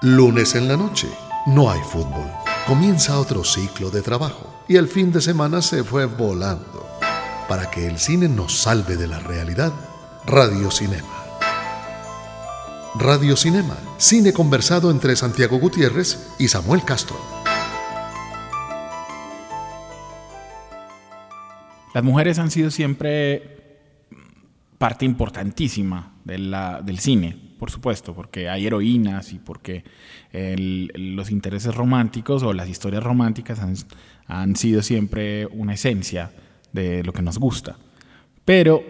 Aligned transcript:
Lunes 0.00 0.54
en 0.54 0.68
la 0.68 0.76
noche, 0.76 1.08
no 1.46 1.68
hay 1.68 1.80
fútbol. 1.80 2.30
Comienza 2.68 3.18
otro 3.18 3.42
ciclo 3.42 3.90
de 3.90 4.00
trabajo 4.00 4.48
y 4.68 4.76
el 4.76 4.86
fin 4.86 5.10
de 5.10 5.20
semana 5.20 5.60
se 5.60 5.82
fue 5.82 6.04
volando. 6.04 6.86
Para 7.48 7.68
que 7.68 7.88
el 7.88 7.98
cine 7.98 8.28
nos 8.28 8.56
salve 8.60 8.96
de 8.96 9.08
la 9.08 9.18
realidad, 9.18 9.72
Radio 10.24 10.70
Cinema. 10.70 11.08
Radio 12.94 13.36
Cinema, 13.36 13.76
cine 13.96 14.32
conversado 14.32 14.92
entre 14.92 15.16
Santiago 15.16 15.58
Gutiérrez 15.58 16.28
y 16.38 16.46
Samuel 16.46 16.84
Castro. 16.84 17.16
Las 21.92 22.04
mujeres 22.04 22.38
han 22.38 22.52
sido 22.52 22.70
siempre 22.70 23.80
parte 24.78 25.04
importantísima 25.04 26.14
del 26.24 27.00
cine 27.00 27.47
por 27.58 27.70
supuesto, 27.70 28.14
porque 28.14 28.48
hay 28.48 28.66
heroínas 28.66 29.32
y 29.32 29.38
porque 29.38 29.84
los 30.32 31.30
intereses 31.30 31.74
románticos 31.74 32.42
o 32.42 32.52
las 32.52 32.68
historias 32.68 33.02
románticas 33.02 33.60
han, 34.26 34.56
sido 34.56 34.82
siempre 34.82 35.46
una 35.46 35.74
esencia 35.74 36.30
de 36.72 37.02
lo 37.02 37.12
que 37.12 37.22
nos 37.22 37.38
gusta. 37.38 37.76
Pero 38.44 38.82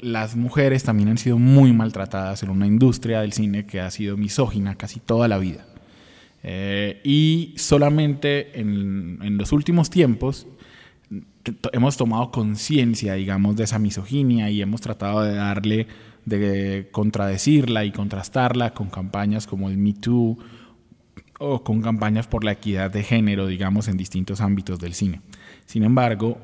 las 0.00 0.36
mujeres 0.36 0.84
también 0.84 1.08
han 1.08 1.18
sido 1.18 1.38
muy 1.38 1.72
maltratadas 1.72 2.42
en 2.42 2.50
una 2.50 2.66
industria 2.66 3.20
del 3.20 3.32
cine 3.32 3.66
que 3.66 3.80
ha 3.80 3.90
sido 3.90 4.16
misógina 4.16 4.76
casi 4.76 5.00
toda 5.00 5.28
la 5.28 5.38
vida. 5.38 5.66
Eh, 6.42 7.00
y 7.04 7.54
solamente 7.56 8.58
en, 8.58 9.18
en, 9.20 9.36
los 9.36 9.52
últimos 9.52 9.90
tiempos 9.90 10.46
hemos 11.72 11.96
tomado 11.98 12.30
conciencia, 12.30 13.14
digamos, 13.14 13.56
de 13.56 13.64
esa 13.64 13.78
misoginia 13.78 14.50
y 14.50 14.62
hemos 14.62 14.80
tratado 14.80 15.22
de 15.22 15.34
darle 15.34 15.86
de 16.24 16.88
contradecirla 16.92 17.84
y 17.84 17.92
contrastarla 17.92 18.72
con 18.74 18.90
campañas 18.90 19.46
como 19.46 19.68
el 19.68 19.78
Me 19.78 19.94
Too 19.94 20.38
o 21.38 21.64
con 21.64 21.80
campañas 21.80 22.26
por 22.26 22.44
la 22.44 22.52
equidad 22.52 22.90
de 22.90 23.02
género, 23.02 23.46
digamos, 23.46 23.88
en 23.88 23.96
distintos 23.96 24.40
ámbitos 24.40 24.78
del 24.78 24.94
cine. 24.94 25.22
Sin 25.66 25.84
embargo, 25.84 26.38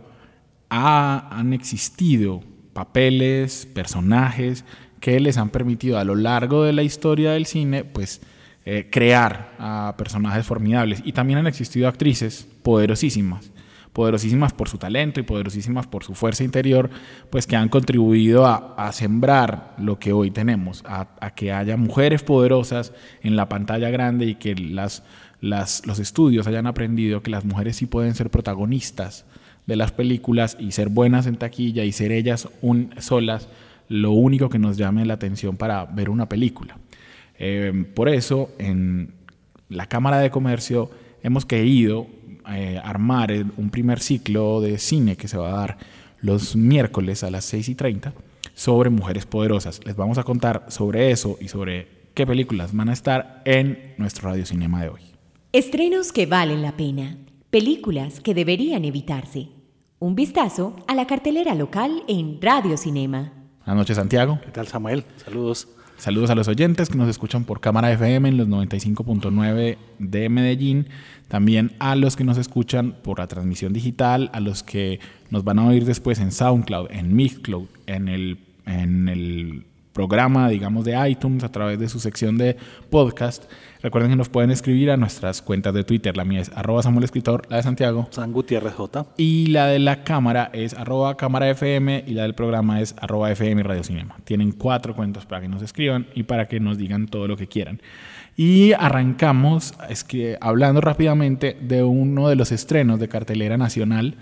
han 0.68 1.52
existido 1.52 2.42
papeles, 2.72 3.66
personajes 3.66 4.64
que 5.00 5.20
les 5.20 5.36
han 5.36 5.50
permitido 5.50 5.98
a 5.98 6.04
lo 6.04 6.14
largo 6.14 6.64
de 6.64 6.72
la 6.72 6.82
historia 6.82 7.32
del 7.32 7.46
cine, 7.46 7.84
pues, 7.84 8.22
eh, 8.64 8.88
crear 8.90 9.54
a 9.58 9.94
personajes 9.98 10.46
formidables. 10.46 11.02
Y 11.04 11.12
también 11.12 11.38
han 11.38 11.46
existido 11.46 11.88
actrices 11.88 12.48
poderosísimas 12.62 13.52
poderosísimas 13.96 14.52
por 14.52 14.68
su 14.68 14.76
talento 14.76 15.20
y 15.20 15.22
poderosísimas 15.22 15.86
por 15.86 16.04
su 16.04 16.14
fuerza 16.14 16.44
interior, 16.44 16.90
pues 17.30 17.46
que 17.46 17.56
han 17.56 17.70
contribuido 17.70 18.44
a, 18.44 18.92
sembrar 18.92 19.74
lo 19.78 19.98
que 19.98 20.12
hoy 20.12 20.30
tenemos, 20.30 20.84
a, 20.86 21.06
que 21.34 21.50
haya 21.50 21.78
mujeres 21.78 22.22
poderosas 22.22 22.92
en 23.22 23.36
la 23.36 23.48
pantalla 23.48 23.88
grande 23.88 24.26
y 24.26 24.34
que 24.34 24.54
las, 24.54 25.02
los 25.40 25.98
estudios 25.98 26.46
hayan 26.46 26.66
aprendido 26.66 27.22
que 27.22 27.30
las 27.30 27.46
mujeres 27.46 27.76
sí 27.76 27.86
pueden 27.86 28.14
ser 28.14 28.28
protagonistas 28.28 29.24
de 29.64 29.76
las 29.76 29.92
películas 29.92 30.58
y 30.60 30.72
ser 30.72 30.90
buenas 30.90 31.26
en 31.26 31.36
taquilla 31.36 31.82
y 31.82 31.92
ser 31.92 32.12
ellas 32.12 32.50
un, 32.60 32.90
solas 32.98 33.48
lo 33.88 34.10
único 34.10 34.50
que 34.50 34.58
nos 34.58 34.76
llame 34.76 35.06
la 35.06 35.14
atención 35.14 35.56
para 35.56 35.86
ver 35.86 36.10
una 36.10 36.28
película. 36.28 36.76
Eh, 37.38 37.86
por 37.94 38.10
eso, 38.10 38.50
en 38.58 39.14
la 39.70 39.86
Cámara 39.86 40.18
de 40.18 40.30
Comercio 40.30 40.90
hemos 41.22 41.46
querido 41.46 42.08
eh, 42.48 42.80
armar 42.82 43.32
un 43.56 43.70
primer 43.70 44.00
ciclo 44.00 44.60
de 44.60 44.78
cine 44.78 45.16
que 45.16 45.28
se 45.28 45.36
va 45.36 45.48
a 45.48 45.56
dar 45.56 45.78
los 46.20 46.56
miércoles 46.56 47.22
a 47.24 47.30
las 47.30 47.44
6 47.46 47.68
y 47.68 47.74
30 47.74 48.12
sobre 48.54 48.90
mujeres 48.90 49.26
poderosas. 49.26 49.80
Les 49.84 49.96
vamos 49.96 50.18
a 50.18 50.22
contar 50.22 50.66
sobre 50.68 51.10
eso 51.10 51.36
y 51.40 51.48
sobre 51.48 51.88
qué 52.14 52.26
películas 52.26 52.74
van 52.74 52.88
a 52.88 52.92
estar 52.92 53.42
en 53.44 53.94
nuestro 53.98 54.30
Radio 54.30 54.46
Cinema 54.46 54.82
de 54.82 54.88
hoy. 54.88 55.00
Estrenos 55.52 56.12
que 56.12 56.26
valen 56.26 56.62
la 56.62 56.76
pena. 56.76 57.18
Películas 57.50 58.20
que 58.20 58.34
deberían 58.34 58.84
evitarse. 58.84 59.48
Un 59.98 60.14
vistazo 60.14 60.76
a 60.86 60.94
la 60.94 61.06
cartelera 61.06 61.54
local 61.54 62.02
en 62.08 62.40
Radio 62.40 62.76
Cinema. 62.76 63.32
Buenas 63.60 63.76
noches, 63.76 63.96
Santiago. 63.96 64.38
¿Qué 64.44 64.50
tal, 64.50 64.66
Samuel? 64.66 65.04
Saludos. 65.16 65.68
Saludos 65.96 66.28
a 66.30 66.34
los 66.34 66.46
oyentes 66.46 66.90
que 66.90 66.98
nos 66.98 67.08
escuchan 67.08 67.44
por 67.44 67.60
Cámara 67.60 67.90
FM 67.90 68.28
en 68.28 68.36
los 68.36 68.48
95.9 68.48 69.78
de 69.98 70.28
Medellín, 70.28 70.88
también 71.28 71.72
a 71.78 71.96
los 71.96 72.16
que 72.16 72.24
nos 72.24 72.36
escuchan 72.36 72.96
por 73.02 73.18
la 73.18 73.26
transmisión 73.26 73.72
digital, 73.72 74.30
a 74.34 74.40
los 74.40 74.62
que 74.62 75.00
nos 75.30 75.42
van 75.42 75.58
a 75.58 75.66
oír 75.66 75.86
después 75.86 76.20
en 76.20 76.32
SoundCloud, 76.32 76.88
en 76.90 77.16
Mixcloud, 77.16 77.66
en 77.86 78.08
el, 78.08 78.38
en 78.66 79.08
el 79.08 79.64
programa, 79.96 80.50
digamos, 80.50 80.84
de 80.84 81.08
iTunes 81.08 81.42
a 81.42 81.50
través 81.50 81.78
de 81.78 81.88
su 81.88 82.00
sección 82.00 82.36
de 82.36 82.58
podcast. 82.90 83.50
Recuerden 83.80 84.10
que 84.10 84.16
nos 84.16 84.28
pueden 84.28 84.50
escribir 84.50 84.90
a 84.90 84.98
nuestras 84.98 85.40
cuentas 85.40 85.72
de 85.72 85.84
Twitter. 85.84 86.14
La 86.18 86.26
mía 86.26 86.42
es 86.42 86.50
arroba 86.54 86.82
Samuel 86.82 87.04
Escritor, 87.04 87.46
la 87.48 87.56
de 87.56 87.62
Santiago. 87.62 88.06
San 88.10 88.30
Gutiérrez 88.30 88.74
J. 88.74 89.06
Y 89.16 89.46
la 89.46 89.68
de 89.68 89.78
la 89.78 90.04
cámara 90.04 90.50
es 90.52 90.74
arroba 90.74 91.16
cámara 91.16 91.48
FM 91.48 92.04
y 92.06 92.12
la 92.12 92.24
del 92.24 92.34
programa 92.34 92.82
es 92.82 92.94
arroba 93.00 93.32
FM 93.32 93.62
Radio 93.62 93.82
Cinema. 93.84 94.16
Tienen 94.24 94.52
cuatro 94.52 94.94
cuentos 94.94 95.24
para 95.24 95.40
que 95.40 95.48
nos 95.48 95.62
escriban 95.62 96.08
y 96.14 96.24
para 96.24 96.46
que 96.46 96.60
nos 96.60 96.76
digan 96.76 97.06
todo 97.06 97.26
lo 97.26 97.38
que 97.38 97.46
quieran. 97.46 97.80
Y 98.36 98.74
arrancamos 98.74 99.72
es 99.88 100.04
que, 100.04 100.36
hablando 100.42 100.82
rápidamente 100.82 101.56
de 101.58 101.82
uno 101.82 102.28
de 102.28 102.36
los 102.36 102.52
estrenos 102.52 103.00
de 103.00 103.08
cartelera 103.08 103.56
nacional 103.56 104.16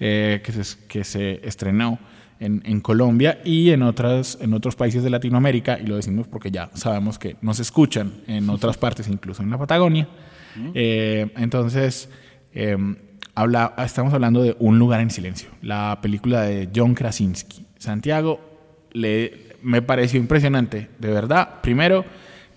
eh, 0.00 0.42
que, 0.44 0.50
se, 0.50 0.76
que 0.88 1.04
se 1.04 1.46
estrenó 1.46 2.00
en, 2.40 2.80
Colombia 2.80 3.40
y 3.44 3.70
en, 3.70 3.82
otras, 3.82 4.38
en 4.40 4.54
otros 4.54 4.74
países 4.74 5.02
de 5.02 5.10
Latinoamérica, 5.10 5.78
y 5.78 5.86
lo 5.86 5.96
decimos 5.96 6.26
porque 6.26 6.50
ya 6.50 6.70
sabemos 6.74 7.18
que 7.18 7.36
nos 7.42 7.60
escuchan 7.60 8.12
en 8.26 8.48
otras 8.48 8.78
partes, 8.78 9.08
incluso 9.08 9.42
en 9.42 9.50
la 9.50 9.58
Patagonia. 9.58 10.08
Eh, 10.74 11.30
entonces, 11.36 12.08
em, 12.54 12.96
habla, 13.34 13.74
estamos 13.78 14.12
hablando 14.14 14.42
de 14.42 14.56
Un 14.58 14.78
lugar 14.78 15.00
en 15.00 15.10
silencio, 15.10 15.50
la 15.62 15.98
película 16.00 16.42
de 16.42 16.70
John 16.74 16.94
Krasinski. 16.94 17.66
Santiago 17.76 18.40
le, 18.92 19.56
me 19.62 19.82
pareció 19.82 20.18
impresionante, 20.18 20.88
de 20.98 21.08
verdad. 21.08 21.60
Primero, 21.62 22.04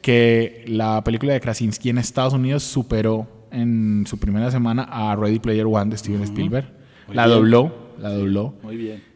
que 0.02 0.64
la 0.68 1.04
película 1.04 1.34
de 1.34 1.42
Krasinski 1.42 1.90
en 1.90 1.98
Estados 1.98 2.34
Unidos 2.34 2.64
superó 2.64 3.28
en 3.52 4.06
su 4.08 4.18
primera 4.18 4.50
semana 4.50 4.84
a 4.90 5.16
Ready 5.16 5.40
Player 5.40 5.66
One 5.66 5.92
de 5.92 5.98
Steven 5.98 6.24
Spielberg. 6.24 6.68
la 7.12 7.28
dobló, 7.28 7.94
la 8.00 8.10
dobló. 8.10 8.56
Muy 8.64 8.78
bien. 8.78 9.13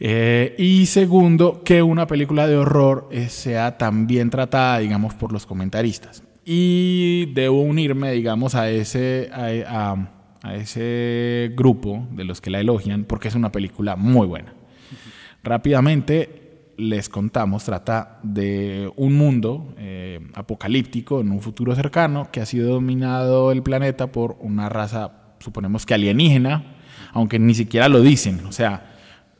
Eh, 0.00 0.54
y 0.58 0.86
segundo, 0.86 1.62
que 1.64 1.82
una 1.82 2.06
película 2.06 2.46
de 2.46 2.56
horror 2.56 3.08
eh, 3.10 3.28
sea 3.28 3.78
tan 3.78 4.06
bien 4.06 4.30
tratada, 4.30 4.78
digamos, 4.78 5.14
por 5.14 5.32
los 5.32 5.46
comentaristas. 5.46 6.22
Y 6.44 7.26
debo 7.34 7.62
unirme, 7.62 8.12
digamos, 8.12 8.54
a 8.54 8.68
ese, 8.68 9.30
a, 9.32 9.96
ese 10.54 11.52
grupo 11.54 12.06
de 12.12 12.24
los 12.24 12.40
que 12.40 12.50
la 12.50 12.60
elogian, 12.60 13.04
porque 13.04 13.28
es 13.28 13.34
una 13.34 13.52
película 13.52 13.96
muy 13.96 14.26
buena. 14.26 14.54
Rápidamente 15.44 16.42
les 16.76 17.08
contamos, 17.08 17.64
trata 17.64 18.18
de 18.22 18.90
un 18.96 19.14
mundo 19.14 19.74
eh, 19.78 20.20
apocalíptico 20.34 21.20
en 21.20 21.30
un 21.30 21.40
futuro 21.40 21.74
cercano 21.74 22.30
que 22.32 22.40
ha 22.40 22.46
sido 22.46 22.72
dominado 22.72 23.52
el 23.52 23.62
planeta 23.62 24.10
por 24.10 24.36
una 24.40 24.68
raza, 24.68 25.12
suponemos 25.38 25.86
que 25.86 25.94
alienígena, 25.94 26.76
aunque 27.12 27.38
ni 27.38 27.54
siquiera 27.54 27.88
lo 27.88 28.00
dicen. 28.00 28.44
O 28.46 28.52
sea, 28.52 28.91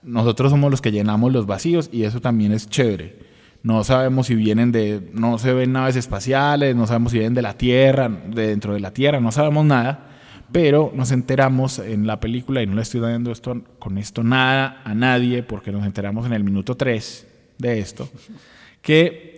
nosotros 0.03 0.51
somos 0.51 0.71
los 0.71 0.81
que 0.81 0.93
llenamos 0.93 1.33
los 1.33 1.47
vacíos 1.47 1.89
y 1.93 2.05
eso 2.05 2.21
también 2.21 2.53
es 2.53 2.69
chévere. 2.69 3.19
No 3.63 3.85
sabemos 3.85 4.27
si 4.27 4.35
vienen 4.35 4.73
de, 4.73 5.11
no 5.13 5.39
se 5.39 5.53
ven 5.53 5.73
naves 5.73 5.95
espaciales, 5.95 6.75
no 6.75 6.87
sabemos 6.87 7.13
si 7.13 7.19
vienen 7.19 7.35
de 7.35 7.43
la 7.43 7.57
Tierra, 7.57 8.09
de 8.09 8.49
dentro 8.49 8.75
de 8.75 8.81
la 8.81 8.93
Tierra, 8.93 9.21
no 9.21 9.31
sabemos 9.31 9.65
nada, 9.65 10.11
pero 10.51 10.93
nos 10.95 11.13
enteramos 11.13 11.79
en 11.79 12.07
la 12.07 12.19
película, 12.19 12.63
y 12.63 12.67
no 12.67 12.75
le 12.75 12.83
estoy 12.83 13.01
dando 13.01 13.31
esto, 13.31 13.63
con 13.79 13.99
esto 13.99 14.25
nada 14.25 14.83
a 14.85 14.95
nadie, 14.95 15.45
porque 15.45 15.71
nos 15.71 15.87
enteramos 15.87 16.27
en 16.27 16.33
el 16.33 16.43
minuto 16.43 16.77
3 16.77 17.27
de 17.59 17.79
esto, 17.79 18.09
que 18.83 19.33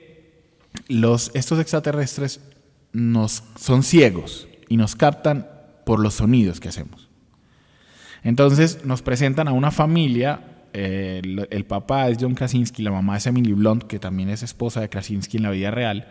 los, 0.88 1.30
estos 1.34 1.60
extraterrestres 1.60 2.40
nos, 2.92 3.44
son 3.58 3.82
ciegos 3.82 4.48
y 4.68 4.78
nos 4.78 4.96
captan 4.96 5.48
por 5.84 6.00
los 6.00 6.14
sonidos 6.14 6.60
que 6.60 6.70
hacemos. 6.70 7.08
Entonces 8.22 8.86
nos 8.86 9.02
presentan 9.02 9.48
a 9.48 9.52
una 9.52 9.70
familia 9.70 10.53
el, 10.74 11.64
papá 11.66 12.08
es 12.08 12.18
John 12.20 12.34
Krasinski, 12.34 12.82
la 12.82 12.90
mamá 12.90 13.16
es 13.16 13.26
Emily 13.26 13.52
Blunt, 13.52 13.84
que 13.84 14.00
también 14.00 14.28
es 14.28 14.42
esposa 14.42 14.80
de 14.80 14.88
Krasinski 14.88 15.36
en 15.36 15.44
la 15.44 15.50
vida 15.50 15.70
real, 15.70 16.08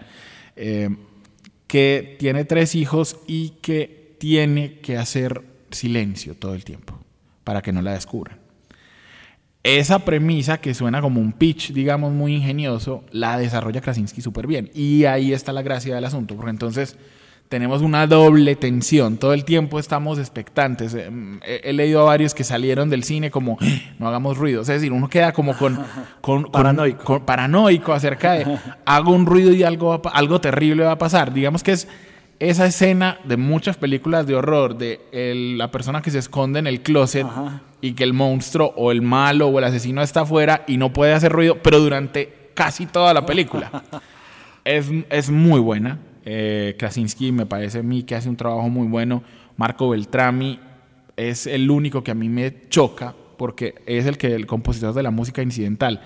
eh, 0.55 0.89
que 1.67 2.15
tiene 2.17 2.45
tres 2.45 2.73
hijos 2.73 3.17
y 3.27 3.49
que 3.61 4.15
tiene 4.19 4.79
que 4.79 4.97
hacer 4.97 5.43
silencio 5.71 6.35
todo 6.35 6.55
el 6.55 6.63
tiempo 6.63 6.97
para 7.43 7.61
que 7.61 7.73
no 7.73 7.81
la 7.81 7.93
descubran. 7.93 8.39
Esa 9.63 9.99
premisa 9.99 10.59
que 10.59 10.73
suena 10.73 11.01
como 11.01 11.19
un 11.19 11.33
pitch, 11.33 11.73
digamos, 11.73 12.13
muy 12.13 12.35
ingenioso, 12.35 13.03
la 13.11 13.37
desarrolla 13.37 13.81
Krasinski 13.81 14.21
súper 14.21 14.47
bien. 14.47 14.69
Y 14.73 15.05
ahí 15.05 15.33
está 15.33 15.51
la 15.51 15.61
gracia 15.61 15.95
del 15.95 16.05
asunto, 16.05 16.35
porque 16.35 16.51
entonces 16.51 16.97
tenemos 17.53 17.83
una 17.83 18.07
doble 18.07 18.55
tensión. 18.55 19.17
Todo 19.17 19.31
el 19.31 19.45
tiempo 19.45 19.77
estamos 19.77 20.17
expectantes. 20.17 20.95
Eh, 20.95 21.11
he, 21.63 21.71
leído 21.71 22.01
a 22.01 22.05
varios 22.05 22.33
que 22.33 22.43
salieron 22.43 22.89
del 22.89 23.03
cine 23.03 23.29
como 23.29 23.59
ah, 23.61 23.65
no 23.99 24.07
hagamos 24.07 24.39
ruido. 24.39 24.61
Es 24.61 24.67
decir, 24.69 24.91
uno 24.91 25.07
queda 25.07 25.33
como 25.33 25.55
con, 25.55 25.77
con, 26.19 26.45
paranoico. 26.45 27.23
paranoico 27.23 27.93
acerca 27.93 28.31
de 28.31 28.57
hago 28.85 29.11
un 29.11 29.27
ruido 29.27 29.53
y 29.53 29.61
algo, 29.61 30.01
algo 30.11 30.41
terrible 30.41 30.83
va 30.83 30.93
a 30.93 30.97
pasar. 30.97 31.31
Digamos 31.31 31.61
que 31.61 31.73
es 31.73 31.87
esa 32.39 32.65
escena 32.65 33.19
de 33.23 33.37
muchas 33.37 33.77
películas 33.77 34.25
de 34.25 34.33
horror 34.33 34.75
de 34.75 35.01
el- 35.11 35.59
la 35.59 35.69
persona 35.69 36.01
que 36.01 36.09
se 36.09 36.17
esconde 36.17 36.57
en 36.57 36.65
el 36.65 36.81
closet 36.81 37.27
Ajá. 37.27 37.61
y 37.81 37.93
que 37.93 38.03
el 38.03 38.13
monstruo 38.13 38.73
o 38.75 38.91
el 38.91 39.03
malo 39.03 39.49
o 39.49 39.59
el 39.59 39.65
asesino 39.65 40.01
está 40.01 40.21
afuera 40.21 40.63
y 40.65 40.77
no 40.77 40.91
puede 40.91 41.13
hacer 41.13 41.31
ruido, 41.31 41.59
pero 41.61 41.79
durante 41.79 42.49
casi 42.55 42.87
toda 42.87 43.13
la 43.13 43.27
película. 43.27 43.83
es, 44.65 44.89
es 45.11 45.29
muy 45.29 45.59
buena. 45.59 45.99
Eh, 46.25 46.75
Krasinski 46.77 47.31
me 47.31 47.45
parece 47.45 47.79
a 47.79 47.83
mí 47.83 48.03
que 48.03 48.15
hace 48.15 48.29
un 48.29 48.37
trabajo 48.37 48.69
muy 48.69 48.87
bueno. 48.87 49.23
Marco 49.57 49.89
Beltrami 49.89 50.59
es 51.15 51.47
el 51.47 51.69
único 51.69 52.03
que 52.03 52.11
a 52.11 52.15
mí 52.15 52.29
me 52.29 52.69
choca 52.69 53.13
porque 53.37 53.75
es 53.85 54.05
el 54.05 54.17
que 54.17 54.33
el 54.33 54.45
compositor 54.45 54.93
de 54.93 55.03
la 55.03 55.11
música 55.11 55.41
incidental. 55.41 56.01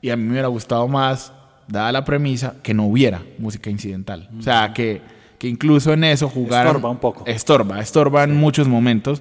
Y 0.00 0.10
a 0.10 0.16
mí 0.16 0.24
me 0.24 0.32
hubiera 0.32 0.48
gustado 0.48 0.88
más, 0.88 1.32
dada 1.68 1.92
la 1.92 2.04
premisa, 2.04 2.56
que 2.62 2.74
no 2.74 2.86
hubiera 2.86 3.22
música 3.38 3.70
incidental. 3.70 4.30
O 4.38 4.42
sea, 4.42 4.72
que, 4.72 5.02
que 5.38 5.46
incluso 5.46 5.92
en 5.92 6.04
eso 6.04 6.28
jugar... 6.28 6.66
Estorba 6.66 6.90
un 6.90 6.98
poco. 6.98 7.24
Estorba, 7.26 7.80
estorba 7.80 8.24
en 8.24 8.34
muchos 8.36 8.66
momentos. 8.66 9.20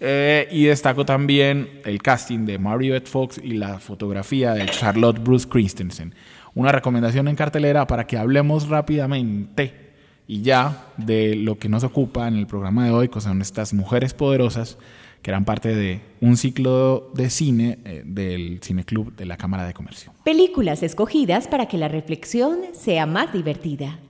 Eh, 0.00 0.48
y 0.50 0.64
destaco 0.64 1.06
también 1.06 1.80
el 1.84 2.02
casting 2.02 2.44
de 2.44 2.58
Marriott 2.58 3.06
Fox 3.06 3.40
y 3.42 3.54
la 3.54 3.78
fotografía 3.78 4.52
de 4.52 4.66
Charlotte 4.66 5.18
Bruce 5.18 5.48
Christensen. 5.48 6.14
Una 6.58 6.72
recomendación 6.72 7.28
en 7.28 7.36
cartelera 7.36 7.86
para 7.86 8.04
que 8.04 8.18
hablemos 8.18 8.68
rápidamente 8.68 9.92
y 10.26 10.42
ya 10.42 10.86
de 10.96 11.36
lo 11.36 11.56
que 11.56 11.68
nos 11.68 11.84
ocupa 11.84 12.26
en 12.26 12.34
el 12.34 12.48
programa 12.48 12.84
de 12.84 12.90
hoy, 12.90 13.08
que 13.08 13.20
son 13.20 13.40
estas 13.42 13.72
mujeres 13.72 14.12
poderosas 14.12 14.76
que 15.22 15.30
eran 15.30 15.44
parte 15.44 15.72
de 15.72 16.00
un 16.20 16.36
ciclo 16.36 17.12
de 17.14 17.30
cine 17.30 17.78
eh, 17.84 18.02
del 18.04 18.58
Cineclub 18.60 19.14
de 19.14 19.24
la 19.24 19.36
Cámara 19.36 19.68
de 19.68 19.72
Comercio. 19.72 20.12
Películas 20.24 20.82
escogidas 20.82 21.46
para 21.46 21.66
que 21.66 21.78
la 21.78 21.86
reflexión 21.86 22.58
sea 22.72 23.06
más 23.06 23.32
divertida. 23.32 24.00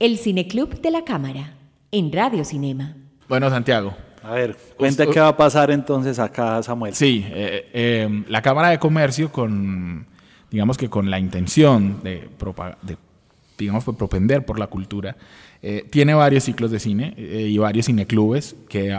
El 0.00 0.18
Cineclub 0.18 0.80
de 0.80 0.90
la 0.90 1.04
Cámara, 1.04 1.54
en 1.92 2.10
Radio 2.10 2.44
Cinema. 2.44 2.96
Bueno, 3.28 3.48
Santiago, 3.48 3.94
A 4.24 4.32
ver, 4.32 4.56
cuenta 4.76 5.06
qué 5.06 5.20
va 5.20 5.28
a 5.28 5.36
pasar 5.36 5.70
entonces 5.70 6.18
acá, 6.18 6.64
Samuel. 6.64 6.96
Sí, 6.96 7.24
eh, 7.28 7.70
eh, 7.72 8.24
la 8.26 8.42
Cámara 8.42 8.70
de 8.70 8.80
Comercio 8.80 9.30
con, 9.30 10.10
digamos 10.52 10.76
que 10.76 10.88
con 10.88 11.10
la 11.10 11.18
intención 11.18 12.02
de, 12.04 12.28
de 12.82 12.96
digamos, 13.58 13.84
propender 13.84 14.44
por 14.44 14.58
la 14.58 14.66
cultura, 14.66 15.16
eh, 15.62 15.86
tiene 15.90 16.14
varios 16.14 16.44
ciclos 16.44 16.70
de 16.70 16.78
cine 16.78 17.14
eh, 17.16 17.48
y 17.48 17.58
varios 17.58 17.86
cineclubes 17.86 18.54
que, 18.68 18.98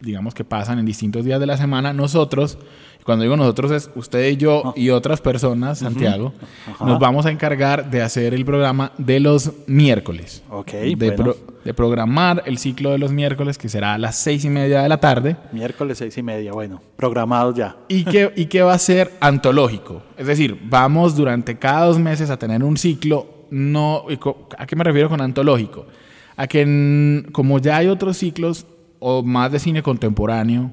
digamos, 0.00 0.34
que 0.34 0.44
pasan 0.44 0.78
en 0.78 0.86
distintos 0.86 1.24
días 1.24 1.40
de 1.40 1.46
la 1.46 1.56
semana. 1.56 1.92
Nosotros, 1.92 2.58
cuando 3.04 3.22
digo 3.24 3.36
nosotros 3.36 3.70
es 3.72 3.90
usted 3.94 4.28
y 4.30 4.36
yo 4.36 4.72
y 4.76 4.90
otras 4.90 5.20
personas, 5.20 5.80
Santiago, 5.80 6.32
nos 6.80 6.98
vamos 6.98 7.26
a 7.26 7.30
encargar 7.30 7.90
de 7.90 8.02
hacer 8.02 8.34
el 8.34 8.44
programa 8.44 8.92
de 8.98 9.20
los 9.20 9.50
miércoles. 9.66 10.42
Ok, 10.50 10.70
de, 10.72 10.94
bueno. 10.96 11.16
pro- 11.16 11.36
de 11.64 11.74
programar 11.74 12.42
el 12.46 12.58
ciclo 12.58 12.90
de 12.90 12.98
los 12.98 13.12
miércoles, 13.12 13.56
que 13.58 13.68
será 13.68 13.94
a 13.94 13.98
las 13.98 14.16
seis 14.16 14.44
y 14.44 14.50
media 14.50 14.82
de 14.82 14.88
la 14.88 14.98
tarde. 14.98 15.36
Miércoles 15.52 15.98
seis 15.98 16.16
y 16.18 16.22
media, 16.22 16.52
bueno, 16.52 16.80
programados 16.96 17.54
ya. 17.54 17.76
y 17.88 18.04
que, 18.04 18.32
y 18.36 18.46
que 18.46 18.62
va 18.62 18.74
a 18.74 18.78
ser 18.78 19.12
antológico. 19.20 20.02
Es 20.16 20.26
decir, 20.26 20.58
vamos 20.64 21.16
durante 21.16 21.58
cada 21.58 21.86
dos 21.86 21.98
meses 21.98 22.30
a 22.30 22.36
tener 22.38 22.62
un 22.64 22.76
ciclo. 22.76 23.26
No, 23.50 24.04
¿A 24.58 24.66
qué 24.66 24.76
me 24.76 24.84
refiero 24.84 25.08
con 25.08 25.20
antológico? 25.20 25.86
A 26.36 26.46
que 26.46 27.22
como 27.32 27.58
ya 27.58 27.76
hay 27.76 27.88
otros 27.88 28.16
ciclos 28.16 28.66
o 29.02 29.22
más 29.22 29.50
de 29.50 29.58
cine 29.58 29.82
contemporáneo, 29.82 30.70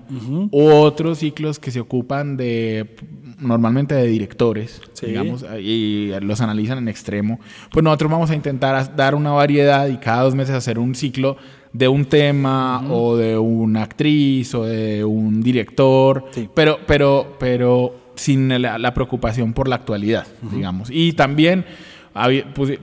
u 0.51 0.63
otros 0.69 1.17
ciclos 1.19 1.57
que 1.59 1.71
se 1.71 1.79
ocupan 1.79 2.37
de 2.37 2.95
normalmente 3.39 3.95
de 3.95 4.05
directores, 4.07 4.81
Sí. 4.93 5.07
digamos, 5.07 5.45
y 5.61 6.11
los 6.21 6.39
analizan 6.41 6.77
en 6.77 6.87
extremo, 6.89 7.39
pues 7.71 7.83
nosotros 7.83 8.11
vamos 8.11 8.29
a 8.29 8.35
intentar 8.35 8.95
dar 8.95 9.15
una 9.15 9.31
variedad 9.31 9.87
y 9.87 9.97
cada 9.97 10.23
dos 10.23 10.35
meses 10.35 10.53
hacer 10.55 10.77
un 10.77 10.93
ciclo 10.93 11.37
de 11.73 11.87
un 11.87 12.05
tema 12.05 12.83
o 12.91 13.15
de 13.15 13.37
una 13.37 13.83
actriz 13.83 14.53
o 14.55 14.63
de 14.65 15.03
un 15.05 15.41
director, 15.41 16.25
Sí. 16.31 16.49
pero, 16.53 16.79
pero, 16.85 17.35
pero 17.39 17.95
sin 18.15 18.61
la, 18.61 18.77
la 18.77 18.93
preocupación 18.93 19.53
por 19.53 19.67
la 19.69 19.75
actualidad, 19.77 20.27
digamos. 20.51 20.89
Y 20.91 21.13
también 21.13 21.63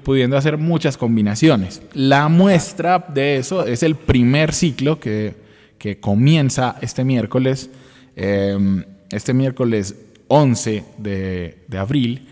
pudiendo 0.02 0.37
hacer 0.37 0.58
muchas 0.58 0.96
combinaciones. 0.96 1.82
La 1.94 2.28
muestra 2.28 3.05
de 3.12 3.37
eso 3.37 3.67
es 3.67 3.82
el 3.82 3.94
primer 3.94 4.52
ciclo 4.52 5.00
que, 5.00 5.34
que 5.78 5.99
comienza 5.99 6.76
este 6.81 7.05
miércoles, 7.05 7.70
eh, 8.17 8.84
este 9.11 9.34
miércoles 9.34 9.94
11 10.28 10.84
de, 10.99 11.58
de 11.69 11.78
abril, 11.78 12.28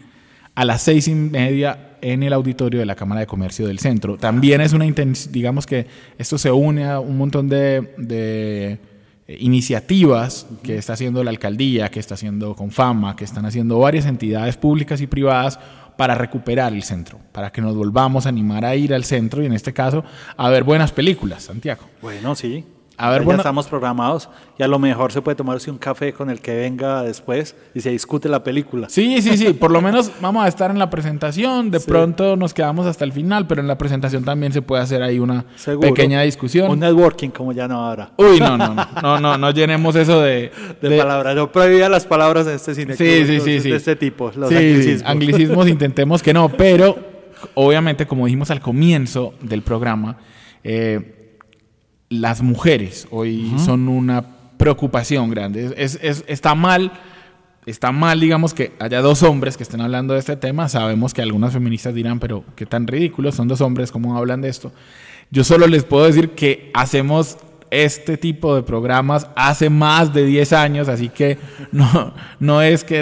a 0.55 0.65
las 0.65 0.83
seis 0.83 1.09
y 1.09 1.15
media 1.15 1.97
en 2.01 2.23
el 2.23 2.33
auditorio 2.35 2.81
de 2.81 2.87
la 2.87 2.95
Cámara 2.95 3.23
de 3.23 3.27
Comercio 3.27 3.67
del 3.67 3.79
Centro. 3.79 4.19
También 4.19 4.61
es 4.61 4.75
una 4.75 4.85
intención, 4.85 5.33
digamos 5.33 5.67
que 5.67 5.87
esto 6.19 6.37
se 6.37 6.51
une 6.51 6.85
a 6.85 7.01
un 7.01 7.17
montón 7.17 7.49
de, 7.49 7.95
de, 7.97 8.79
iniciativas 9.27 10.47
que 10.63 10.77
está 10.77 10.93
haciendo 10.93 11.25
la 11.25 11.31
alcaldía, 11.31 11.91
que 11.91 11.99
está 11.99 12.15
haciendo 12.15 12.55
Confama, 12.55 13.17
que 13.17 13.25
están 13.25 13.47
haciendo 13.47 13.79
varias 13.79 14.05
entidades 14.05 14.59
públicas 14.59 15.01
y 15.01 15.07
privadas 15.07 15.59
para 15.97 16.15
recuperar 16.15 16.73
el 16.73 16.83
centro, 16.83 17.19
para 17.33 17.51
que 17.51 17.61
nos 17.61 17.75
volvamos 17.77 18.27
a 18.27 18.29
animar 18.29 18.65
a 18.65 18.75
ir 18.75 18.95
al 18.95 19.05
centro 19.05 19.43
y 19.43 19.47
en 19.47 19.53
este 19.53 19.73
caso 19.73 20.05
a 20.37 20.49
ver 20.49 20.65
buenas 20.65 20.93
películas, 20.93 21.45
Santiago. 21.45 21.83
Bueno, 22.03 22.35
sí. 22.35 22.65
A 22.97 23.11
ver, 23.11 23.21
ya 23.21 23.25
bueno- 23.25 23.41
estamos 23.41 23.67
programados 23.67 24.29
y 24.57 24.63
a 24.63 24.69
lo 24.69 24.79
mejor 24.79 25.11
se 25.11 25.21
puede 25.21 25.35
tomarse 25.35 25.69
un 25.71 25.79
café 25.79 26.13
con 26.13 26.31
el 26.31 26.41
que 26.41 26.55
venga 26.55 27.03
después 27.03 27.57
y 27.75 27.81
se 27.81 27.91
discute 27.91 28.29
la 28.29 28.45
película. 28.45 28.89
Sí, 28.89 29.21
sí, 29.21 29.37
sí, 29.37 29.53
por 29.53 29.71
lo 29.73 29.81
menos 29.83 30.13
vamos 30.21 30.45
a 30.45 30.49
estar 30.49 30.71
en 30.71 30.79
la 30.79 30.91
presentación, 30.91 31.71
de 31.73 31.81
Sí. 31.81 31.87
pronto 31.89 32.37
nos 32.37 32.55
quedamos 32.55 32.87
hasta 32.87 33.05
el 33.05 33.13
final, 33.13 33.47
pero 33.49 33.61
en 33.61 33.67
la 33.67 33.77
presentación 33.79 34.25
también 34.25 34.53
se 34.53 34.63
puede 34.63 34.83
hacer 34.83 35.03
ahí 35.03 35.19
una 35.19 35.45
Seguro. 35.57 35.89
pequeña 35.89 36.23
discusión. 36.23 36.71
Un 36.71 36.79
networking 36.81 37.31
como 37.31 37.53
ya 37.53 37.67
no 37.67 37.85
ahora. 37.85 38.11
Uy, 38.17 38.39
no, 38.39 38.57
no, 38.57 38.75
no, 38.75 38.87
no, 39.03 39.21
no, 39.21 39.39
no 39.39 39.51
llenemos 39.51 39.97
eso 39.97 40.21
de... 40.21 40.53
De, 40.81 40.89
de- 40.89 40.99
palabras, 40.99 41.35
no 41.35 41.51
prohibía 41.51 41.89
las 41.89 42.07
palabras 42.07 42.47
en 42.47 42.55
este 42.55 42.75
cine. 42.77 42.95
Sí, 42.97 43.25
sí, 43.27 43.41
sí, 43.41 43.61
sí. 43.61 43.71
De 43.71 43.77
este 43.77 43.97
tipo, 43.97 44.31
los 44.37 44.49
Sí, 44.49 44.55
anglicismos. 44.57 45.11
anglicismos 45.11 45.69
intentemos 45.75 46.23
que 46.23 46.33
no, 46.33 46.49
pero 46.49 46.97
obviamente, 47.55 48.07
como 48.07 48.27
dijimos 48.27 48.51
al 48.53 48.61
comienzo 48.61 49.35
del 49.41 49.63
programa, 49.63 50.17
eh, 50.63 51.24
las 52.21 52.43
mujeres 52.43 53.07
hoy 53.11 53.53
son 53.59 53.89
una 53.89 54.25
preocupación 54.57 55.31
grande. 55.31 55.75
Es, 55.77 55.99
es- 56.03 56.25
está 56.27 56.55
mal, 56.55 56.93
está 57.67 57.93
mal, 57.93 58.21
digamos, 58.21 58.55
que 58.55 58.73
haya 58.79 59.01
dos 59.01 59.23
hombres 59.23 59.57
que 59.57 59.63
estén 59.63 59.81
hablando 59.81 60.15
de 60.15 60.21
este 60.21 60.37
tema. 60.37 60.69
Sabemos 60.69 61.13
que 61.15 61.23
algunas 61.23 61.53
feministas 61.53 61.95
dirán, 61.95 62.19
pero 62.21 62.45
qué 62.57 62.67
tan 62.67 62.87
ridículos, 62.87 63.35
son 63.35 63.49
dos 63.49 63.61
hombres, 63.61 63.91
¿cómo 63.93 64.17
hablan 64.17 64.41
de 64.41 64.49
esto? 64.49 64.73
Yo 65.31 65.45
solo 65.45 65.67
les 65.67 65.85
puedo 65.85 66.05
decir 66.07 66.31
que 66.31 66.71
hacemos 66.75 67.39
este 67.71 68.17
tipo 68.17 68.55
de 68.55 68.63
programas 68.63 69.27
hace 69.35 69.69
más 69.69 70.15
de 70.15 70.25
10 70.25 70.53
años, 70.53 70.89
así 70.89 71.09
que 71.09 71.39
no, 71.73 72.15
no 72.39 72.63
es 72.63 72.85
que, 72.85 73.01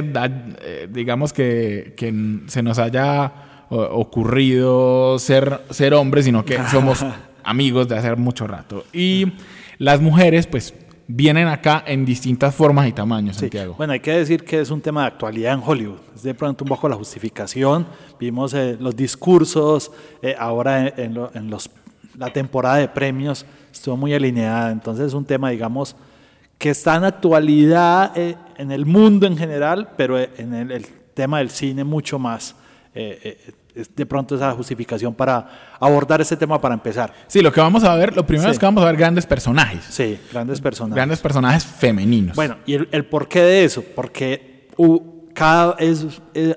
eh, 0.63 0.89
digamos, 0.91 1.33
que, 1.33 1.93
que 1.97 2.39
se 2.47 2.63
nos 2.63 2.79
haya 2.79 3.33
o- 3.69 3.83
ocurrido 3.83 5.19
ser, 5.19 5.61
ser 5.71 5.93
hombres, 5.95 6.25
sino 6.25 6.45
que 6.45 6.59
somos 6.71 7.05
amigos 7.45 7.89
de 7.89 7.97
hace 7.99 8.15
mucho 8.17 8.47
rato. 8.47 8.85
Y 8.93 9.33
las 9.79 10.01
mujeres, 10.01 10.47
pues, 10.47 10.75
vienen 11.09 11.49
acá 11.49 11.83
en 11.87 12.05
distintas 12.05 12.55
formas 12.55 12.89
y 12.89 12.93
tamaños, 12.93 13.37
Sí. 13.37 13.41
Santiago. 13.43 13.75
Bueno, 13.77 13.93
hay 13.93 14.01
que 14.01 14.13
decir 14.13 14.45
que 14.45 14.61
es 14.61 14.71
un 14.71 14.81
tema 14.81 15.03
de 15.03 15.07
actualidad 15.09 15.55
en 15.55 15.61
Hollywood. 15.65 15.99
Es 16.15 16.23
de 16.23 16.33
pronto 16.35 16.65
un 16.65 16.69
poco 16.69 16.89
la 16.89 16.97
justificación. 16.97 17.87
Vimos 18.19 18.55
eh, 18.55 18.77
los 18.81 18.95
discursos, 18.97 19.91
eh, 20.23 20.35
ahora 20.39 20.89
en, 20.89 20.95
en 20.97 21.15
lo- 21.15 21.31
en 21.35 21.51
los, 21.51 21.69
la 22.17 22.33
temporada 22.33 22.77
de 22.77 22.89
premios 22.89 23.45
estuvo 23.71 23.97
muy 23.97 24.15
alineada. 24.15 24.71
Entonces 24.71 25.09
es 25.09 25.15
un 25.15 25.25
tema, 25.25 25.51
digamos, 25.51 25.97
que 26.59 26.71
está 26.71 26.95
en 26.97 27.05
actualidad 27.05 28.13
eh, 28.17 28.37
en 28.57 28.71
el 28.71 28.87
mundo 28.87 29.27
en 29.27 29.37
general, 29.37 29.91
pero 29.97 30.19
en 30.19 30.55
el, 30.55 30.71
el 30.71 30.87
tema 31.15 31.39
del 31.39 31.51
cine 31.51 31.83
mucho 31.85 32.19
más. 32.19 32.55
Eh, 32.95 33.19
eh, 33.49 33.53
de 33.75 34.07
pronto 34.07 34.35
esa 34.35 34.53
justificación 34.53 35.15
para 35.15 35.49
abordar 35.81 36.21
este 36.21 36.37
tema 36.37 36.61
para 36.61 36.75
empezar. 36.75 37.13
Sí, 37.27 37.41
lo 37.41 37.53
que 37.53 37.61
vamos 37.61 37.85
a 37.85 37.95
ver, 37.97 38.15
lo 38.15 38.27
primero 38.27 38.49
Sí. 38.51 38.53
es 38.53 38.59
que 38.59 38.67
vamos 38.67 38.83
a 38.83 38.87
ver 38.87 38.97
grandes 38.97 39.27
personajes. 39.27 39.85
Sí, 39.89 40.19
grandes 40.33 40.61
personajes. 40.61 40.97
Grandes 40.97 41.21
personajes 41.21 41.65
femeninos. 41.65 42.37
Bueno, 42.37 42.57
¿y 42.67 42.75
el, 42.75 42.89
el 42.93 43.05
porqué 43.07 43.41
de 43.41 43.65
eso? 43.65 43.83
Porque 43.95 44.69
cada, 45.35 45.77
es, 45.79 46.07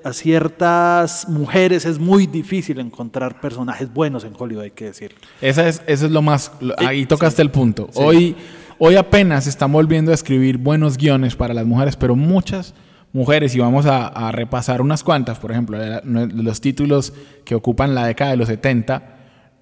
a 0.04 0.12
ciertas 0.12 1.28
mujeres 1.28 1.84
es 1.86 1.98
muy 1.98 2.26
difícil 2.26 2.78
encontrar 2.78 3.40
personajes 3.40 3.92
buenos 3.92 4.24
en 4.24 4.32
Hollywood, 4.38 4.64
hay 4.64 4.70
que 4.72 4.86
decir. 4.86 5.14
Esa 5.40 5.66
es, 5.68 5.82
eso 5.86 6.06
es 6.06 6.12
lo 6.12 6.22
más. 6.22 6.52
lo- 6.60 6.74
Sí, 6.78 6.84
ahí 6.84 7.06
tocaste 7.06 7.40
el 7.42 7.50
punto. 7.50 7.88
Hoy, 7.94 8.36
hoy 8.78 8.96
apenas 8.96 9.46
están 9.46 9.72
volviendo 9.72 10.10
a 10.10 10.14
escribir 10.14 10.58
buenos 10.58 10.96
guiones 10.98 11.36
para 11.36 11.54
las 11.54 11.64
mujeres, 11.64 11.96
pero 11.96 12.14
muchas 12.16 12.74
mujeres, 13.16 13.54
y 13.56 13.58
vamos 13.58 13.86
a, 13.86 14.30
repasar 14.30 14.80
unas 14.82 15.02
cuantas, 15.02 15.38
por 15.38 15.50
ejemplo, 15.50 15.78
los 16.04 16.60
títulos 16.60 17.12
que 17.44 17.54
ocupan 17.54 17.94
la 17.94 18.06
década 18.06 18.32
de 18.32 18.36
los 18.36 18.48
70, 18.48 19.02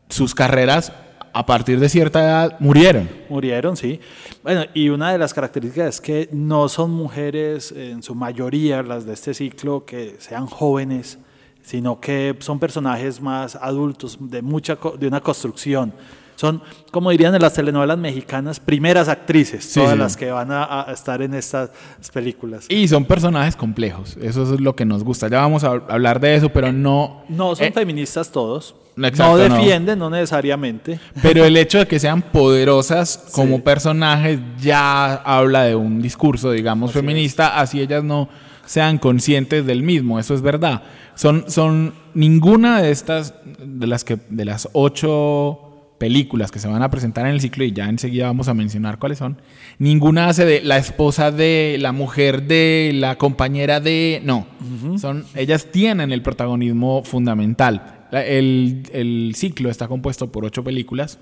sus 0.09 0.35
carreras 0.35 0.93
a 1.33 1.47
partir 1.47 1.81
de 1.81 1.89
cierta 1.89 2.23
edad 2.23 2.57
murieron. 2.61 3.09
Murieron, 3.29 3.77
sí. 3.77 4.01
Bueno, 4.43 4.65
y 4.73 4.89
una 4.89 5.13
de 5.13 5.19
las 5.19 5.35
características 5.35 5.97
es 5.97 6.01
que 6.01 6.29
no 6.33 6.69
son 6.69 6.91
mujeres, 6.91 7.73
en 7.73 8.03
su 8.03 8.15
mayoría, 8.15 8.83
las 8.83 9.07
de 9.07 9.15
este 9.15 9.35
ciclo, 9.35 9.85
que 9.85 10.17
sean 10.19 10.47
jóvenes, 10.47 11.19
sino 11.63 12.01
que 12.01 12.37
son 12.41 12.59
personajes 12.59 13.21
más 13.21 13.57
adultos, 13.57 14.19
de, 14.21 14.43
mucha, 14.43 14.79
de 14.99 15.09
una 15.09 15.21
construcción. 15.21 15.93
Son, 16.37 16.63
como 16.91 17.11
dirían 17.11 17.35
en 17.35 17.41
las 17.43 17.55
telenovelas 17.55 17.99
mexicanas, 17.99 18.59
primeras 18.61 19.09
actrices, 19.09 19.65
Sí, 19.65 19.75
todas 19.81 19.93
sí. 19.93 19.99
las 19.99 20.17
que 20.17 20.31
van 20.31 20.51
a, 20.51 20.83
a 20.89 20.93
estar 20.93 21.23
en 21.23 21.35
estas 21.35 21.71
películas. 22.13 22.67
Y 22.69 22.89
son 22.89 23.05
personajes 23.05 23.57
complejos, 23.57 24.17
eso 24.21 24.43
es 24.55 24.61
lo 24.61 24.75
que 24.75 24.85
nos 24.85 25.05
gusta. 25.05 25.29
Ya 25.29 25.39
vamos 25.41 25.65
a 25.65 25.69
hablar 25.89 26.21
de 26.21 26.35
eso, 26.37 26.49
pero 26.49 26.73
no... 26.73 27.23
No 27.29 27.55
son 27.55 27.67
eh, 27.67 27.73
feministas 27.73 28.31
todos, 28.31 28.75
Exacto, 28.97 29.25
no 29.49 29.57
defienden, 29.57 29.99
no 29.99 30.09
necesariamente. 30.11 31.01
Pero 31.23 31.45
el 31.45 31.57
hecho 31.57 31.79
de 31.79 31.87
que 31.87 31.99
sean 31.99 32.23
poderosas 32.23 33.27
como 33.33 33.57
Sí. 33.57 33.63
personajes 33.63 34.39
ya 34.61 35.15
habla 35.15 35.65
de 35.65 35.75
un 35.75 36.01
discurso, 36.01 36.51
digamos, 36.53 36.91
Así 36.91 36.99
feminista, 37.01 37.59
así 37.59 37.81
ellas 37.81 38.05
no 38.05 38.29
sean 38.67 38.99
conscientes 38.99 39.67
del 39.67 39.83
mismo, 39.83 40.19
eso 40.19 40.33
es 40.35 40.43
verdad. 40.43 40.83
Son, 41.17 41.45
son 41.49 41.93
ninguna 42.15 42.81
de 42.83 42.91
estas, 42.91 43.35
de 43.59 43.87
las 43.87 44.05
que, 44.05 44.19
de 44.31 44.45
las 44.45 44.69
ocho 44.73 45.64
películas 46.05 46.51
que 46.51 46.59
se 46.59 46.69
van 46.69 46.83
a 46.83 46.91
presentar 46.91 47.25
en 47.27 47.33
el 47.33 47.41
ciclo, 47.41 47.65
y 47.65 47.73
ya 47.73 47.89
enseguida 47.89 48.27
vamos 48.27 48.49
a 48.49 48.55
mencionar 48.55 48.99
cuáles 48.99 49.19
son, 49.19 49.39
ninguna 49.79 50.29
hace 50.29 50.45
de 50.45 50.61
la 50.61 50.77
esposa 50.77 51.31
de, 51.31 51.79
la 51.81 51.93
mujer 51.93 52.43
de, 52.43 52.91
la 52.95 53.17
compañera 53.17 53.81
de, 53.81 54.21
no. 54.23 54.47
son, 54.99 55.25
ellas 55.35 55.69
tienen 55.73 56.13
el 56.13 56.21
protagonismo 56.21 57.03
fundamental. 57.05 58.07
La- 58.11 58.25
el, 58.25 58.83
el 58.93 59.33
ciclo 59.35 59.71
está 59.71 59.89
compuesto 59.89 60.31
por 60.31 60.45
ocho 60.45 60.63
películas. 60.63 61.19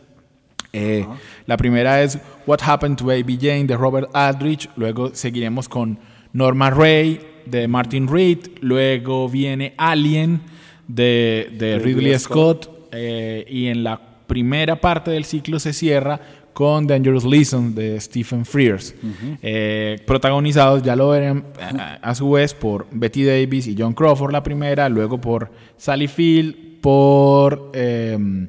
Eh, 0.74 1.06
La 1.46 1.56
primera 1.56 2.02
es 2.02 2.18
What 2.46 2.60
Happened 2.66 2.96
to 2.96 3.04
Baby 3.04 3.38
Jane 3.40 3.66
de 3.66 3.76
Robert 3.76 4.08
Aldrich. 4.14 4.68
Luego 4.76 5.14
seguiremos 5.14 5.68
con 5.68 5.98
Norma 6.32 6.70
Ray 6.70 7.20
de 7.46 7.68
Martin 7.68 8.08
Reed. 8.08 8.38
Luego 8.62 9.28
viene 9.28 9.74
Alien 9.76 10.40
de, 10.88 11.52
de 11.58 11.78
Ridley 11.78 11.94
Ridley 11.94 12.18
Scott. 12.18 12.88
Eh, 12.90 13.44
y 13.48 13.66
en 13.66 13.84
la 13.84 14.00
primera 14.32 14.80
parte 14.80 15.10
del 15.10 15.26
ciclo 15.26 15.58
se 15.58 15.74
cierra 15.74 16.18
con 16.54 16.86
Dangerous 16.86 17.24
Liaison 17.24 17.74
de 17.74 18.00
Stephen 18.00 18.46
Frears. 18.46 18.94
Eh, 19.42 19.98
protagonizados, 20.06 20.82
ya 20.82 20.96
lo 20.96 21.10
verán, 21.10 21.44
a, 21.60 21.94
a 22.00 22.14
su 22.14 22.30
vez 22.30 22.54
por 22.54 22.86
Betty 22.90 23.24
Davis 23.24 23.66
y 23.66 23.76
John 23.78 23.92
Crawford 23.92 24.32
la 24.32 24.42
primera. 24.42 24.88
Luego 24.88 25.20
por 25.20 25.50
Sally 25.76 26.08
Field, 26.08 26.80
por... 26.80 27.72
em, 27.74 28.48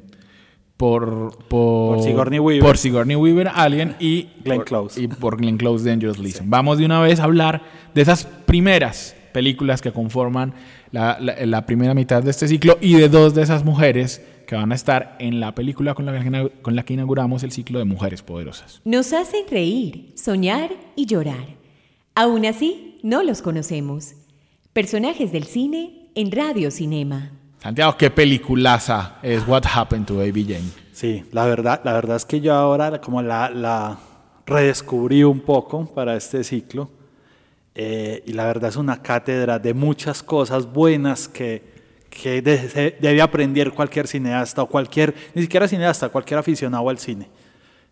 por, 0.76 1.36
por, 1.48 1.96
Por 1.96 2.02
Sigourney 2.02 2.38
Weaver. 2.40 2.62
por 2.64 2.78
Sigourney 2.78 3.16
Weaver, 3.16 3.48
Alien 3.54 3.94
y 4.00 4.28
Glenn 4.42 4.56
por- 4.58 4.64
Close. 4.64 5.02
y 5.02 5.06
por 5.08 5.36
Glenn 5.36 5.56
Close 5.58 5.88
Dangerous 5.88 6.18
Liaison. 6.18 6.48
Vamos 6.50 6.78
de 6.78 6.86
una 6.86 7.00
vez 7.00 7.20
a 7.20 7.24
hablar 7.24 7.62
de 7.94 8.02
esas 8.02 8.24
primeras 8.24 9.14
películas 9.32 9.80
que 9.82 9.92
conforman 9.92 10.52
la, 10.90 11.18
la- 11.20 11.36
la 11.46 11.66
primera 11.66 11.92
mitad 11.94 12.22
de 12.22 12.30
este 12.30 12.48
ciclo 12.48 12.76
y 12.80 12.94
de 12.94 13.08
dos 13.08 13.34
de 13.34 13.42
esas 13.42 13.64
mujeres 13.64 14.20
que 14.46 14.56
van 14.56 14.72
a 14.72 14.74
estar 14.74 15.16
en 15.18 15.40
la 15.40 15.54
película 15.54 15.94
con 15.94 16.06
la 16.06 16.12
que, 16.12 16.52
con 16.62 16.76
la 16.76 16.84
que 16.84 16.94
inauguramos 16.94 17.42
el 17.42 17.52
ciclo 17.52 17.78
de 17.78 17.84
Mujeres 17.84 18.22
Poderosas. 18.22 18.80
Nos 18.84 19.12
hacen 19.12 19.44
reír, 19.50 20.12
soñar 20.16 20.70
y 20.96 21.06
llorar. 21.06 21.46
Aún 22.14 22.46
así, 22.46 22.98
no 23.02 23.22
los 23.22 23.42
conocemos. 23.42 24.14
Personajes 24.72 25.32
del 25.32 25.44
cine 25.44 26.08
en 26.14 26.30
Radio 26.30 26.70
Cinema. 26.70 27.32
Santiago, 27.60 27.96
qué 27.96 28.10
peliculaza 28.10 29.18
es 29.22 29.46
What 29.48 29.64
Happened 29.72 30.06
to 30.06 30.16
Baby 30.16 30.44
Jane. 30.44 30.70
Sí, 30.92 31.24
la 31.32 31.46
verdad, 31.46 31.80
la 31.84 31.92
verdad 31.94 32.16
es 32.16 32.24
que 32.24 32.40
yo 32.40 32.54
ahora 32.54 33.00
como 33.00 33.22
la, 33.22 33.50
la 33.50 33.98
redescubrí 34.46 35.24
un 35.24 35.40
poco 35.40 35.86
para 35.86 36.16
este 36.16 36.44
ciclo 36.44 36.90
eh, 37.74 38.22
y 38.26 38.32
la 38.32 38.44
verdad 38.44 38.70
es 38.70 38.76
una 38.76 39.02
cátedra 39.02 39.58
de 39.58 39.74
muchas 39.74 40.22
cosas 40.22 40.72
buenas 40.72 41.26
que, 41.26 41.73
que 42.22 42.40
de- 42.42 42.96
debe 43.00 43.20
aprender 43.20 43.72
cualquier 43.72 44.06
cineasta 44.06 44.62
o 44.62 44.66
cualquier, 44.68 45.14
ni 45.34 45.42
siquiera 45.42 45.68
cineasta, 45.68 46.08
cualquier 46.08 46.38
aficionado 46.38 46.88
al 46.88 46.98
cine. 46.98 47.28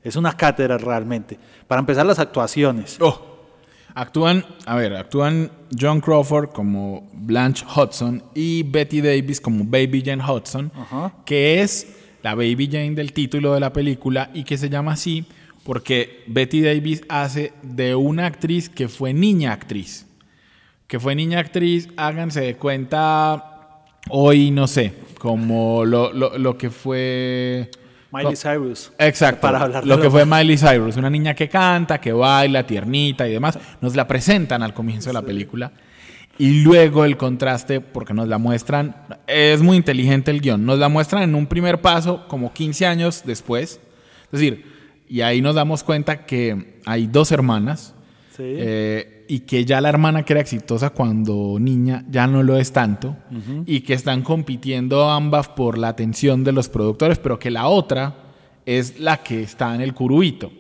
Es 0.03 0.17
una 0.17 0.33
cátedra 0.37 0.79
realmente. 0.79 1.39
Para 1.69 1.81
empezar 1.81 2.05
las 2.07 2.19
actuaciones. 2.19 2.97
Oh, 3.01 3.21
actúan, 3.95 4.45
a 4.67 4.75
ver, 4.77 4.95
actúan 4.97 5.51
John 5.79 6.01
Crawford 6.01 6.51
como 6.51 7.09
Blanche 7.13 7.65
Hudson 7.77 8.23
y 8.35 8.63
Betty 8.63 9.01
Davis 9.01 9.41
como 9.41 9.65
Baby 9.65 10.03
Jane 10.05 10.23
Hudson, 10.25 10.73
Ajá. 10.75 11.13
que 11.25 11.61
es 11.61 11.97
la 12.23 12.35
Baby 12.35 12.69
Jane 12.71 12.93
del 12.93 13.13
título 13.13 13.55
de 13.55 13.61
la 13.61 13.73
película 13.73 14.31
y 14.33 14.45
que 14.45 14.57
se 14.57 14.69
llama 14.71 14.93
así 14.93 15.25
porque 15.65 16.25
Betty 16.27 16.63
Davis 16.63 17.03
hace 17.09 17.53
de 17.63 17.95
una 17.95 18.27
actriz 18.27 18.69
que 18.69 18.89
fue 18.89 19.13
niña 19.13 19.53
actriz. 19.53 20.07
Que 20.89 20.99
fue 21.01 21.15
niña 21.15 21.39
actriz, 21.39 21.89
háganse 21.97 22.41
de 22.41 22.57
cuenta 22.57 23.52
hoy, 24.09 24.51
no 24.51 24.67
sé, 24.67 24.93
como 25.19 25.85
lo, 25.85 26.13
lo- 26.13 26.37
lo 26.39 26.59
que 26.59 26.71
fue... 26.71 27.71
Miley 28.13 28.37
Cyrus. 28.37 28.93
Exacto. 28.99 29.41
Para 29.41 29.63
hablar 29.63 29.83
de 29.85 29.89
lo 29.89 29.99
que 30.01 30.11
fue 30.11 30.27
Miley 30.27 30.59
Cyrus, 30.59 30.97
una 30.99 31.09
niña 31.09 31.35
que 31.35 31.49
canta, 31.49 31.99
que 31.99 32.13
baila, 32.13 32.67
tiernita 32.67 33.27
y 33.27 33.33
demás. 33.33 33.59
Nos 33.81 33.97
la 33.97 34.07
presentan 34.07 34.63
al 34.63 34.75
comienzo 34.75 35.09
de 35.09 35.15
la 35.15 35.23
película. 35.23 35.73
Y 36.39 36.63
luego 36.63 37.07
el 37.07 37.17
contraste, 37.17 37.81
porque 37.81 38.13
nos 38.13 38.29
la 38.29 38.37
muestran, 38.37 38.97
es 39.27 39.63
muy 39.63 39.79
inteligente 39.79 40.31
el 40.31 40.41
guion, 40.43 40.67
nos 40.67 40.79
la 40.79 40.89
muestran 40.91 41.23
en 41.23 41.35
un 41.35 41.47
primer 41.47 41.81
paso 41.81 42.27
como 42.29 42.53
15 42.53 42.87
años 42.87 43.23
después. 43.25 43.81
Es 44.25 44.31
decir, 44.41 44.67
y 45.09 45.21
ahí 45.23 45.41
nos 45.41 45.55
damos 45.55 45.83
cuenta 45.83 46.27
que 46.27 46.81
hay 46.85 47.07
dos 47.07 47.33
hermanas 47.33 47.95
Sí. 48.43 48.55
eh, 48.59 49.25
y 49.29 49.41
que 49.41 49.65
ya 49.65 49.81
la 49.81 49.89
hermana 49.89 50.25
que 50.25 50.33
era 50.35 50.41
exitosa 50.41 50.91
cuando 50.91 51.57
niña 51.59 52.05
ya 52.11 52.27
no 52.27 52.43
lo 52.43 52.57
es 52.57 52.73
tanto 52.73 53.17
y 53.67 53.81
que 53.81 53.95
están 53.95 54.23
compitiendo 54.23 55.09
ambas 55.09 55.49
por 55.49 55.79
la 55.79 55.89
atención 55.89 56.45
de 56.45 56.53
los 56.53 56.69
productores, 56.69 57.19
pero 57.19 57.39
que 57.39 57.51
la 57.51 57.67
otra 57.69 58.15
es 58.67 59.01
la 59.01 59.19
que 59.19 59.43
está 59.43 59.75
en 59.75 59.81
el 59.81 59.95
curubito. 59.95 60.51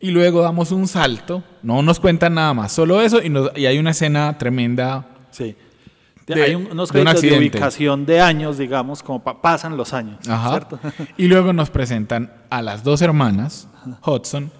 Y 0.00 0.10
luego 0.10 0.42
damos 0.42 0.72
un 0.72 0.88
salto, 0.88 1.44
no 1.62 1.80
nos 1.82 2.00
cuentan 2.00 2.34
nada 2.34 2.52
más, 2.54 2.72
solo 2.72 3.00
eso 3.00 3.22
y, 3.22 3.28
nos- 3.28 3.56
y 3.56 3.66
hay 3.66 3.78
una 3.78 3.90
escena 3.92 4.36
tremenda. 4.36 5.06
Sí. 5.30 5.54
De- 6.26 6.42
Hay 6.42 6.54
un- 6.56 6.68
unos 6.72 6.90
de 6.90 7.00
un 7.02 7.38
ubicación 7.38 8.04
de 8.06 8.20
años, 8.20 8.58
digamos, 8.58 9.02
como 9.02 9.22
pa- 9.22 9.40
pasan 9.40 9.76
los 9.76 9.92
años. 9.92 10.18
Ajá. 10.28 10.50
¿cierto? 10.50 10.80
Y 11.16 11.28
luego 11.28 11.52
nos 11.52 11.70
presentan 11.70 12.32
a 12.50 12.62
las 12.62 12.82
dos 12.82 13.00
hermanas, 13.02 13.68
Hudson, 14.04 14.50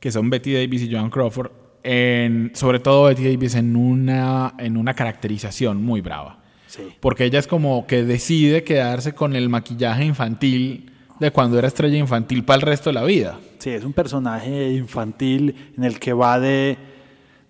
que 0.00 0.10
son 0.10 0.30
Betty 0.30 0.52
Davis 0.54 0.82
y 0.82 0.92
Joan 0.92 1.10
Crawford, 1.10 1.50
en, 1.82 2.52
sobre 2.54 2.80
todo 2.80 3.04
Betty 3.04 3.24
Davis 3.24 3.54
en 3.54 3.76
una, 3.76 4.54
en 4.58 4.76
una 4.76 4.94
caracterización 4.94 5.82
muy 5.82 6.00
brava. 6.00 6.38
Sí. 6.66 6.82
Porque 7.00 7.24
ella 7.24 7.38
es 7.38 7.46
como 7.46 7.86
que 7.86 8.04
decide 8.04 8.64
quedarse 8.64 9.14
con 9.14 9.34
el 9.34 9.48
maquillaje 9.48 10.04
infantil 10.04 10.92
de 11.18 11.30
cuando 11.30 11.58
era 11.58 11.68
estrella 11.68 11.96
infantil 11.96 12.44
para 12.44 12.56
el 12.56 12.62
resto 12.62 12.90
de 12.90 12.94
la 12.94 13.04
vida. 13.04 13.38
Sí, 13.58 13.70
es 13.70 13.84
un 13.84 13.92
personaje 13.92 14.72
infantil 14.72 15.72
en 15.76 15.84
el 15.84 15.98
que 15.98 16.12
va 16.12 16.38
de, 16.38 16.76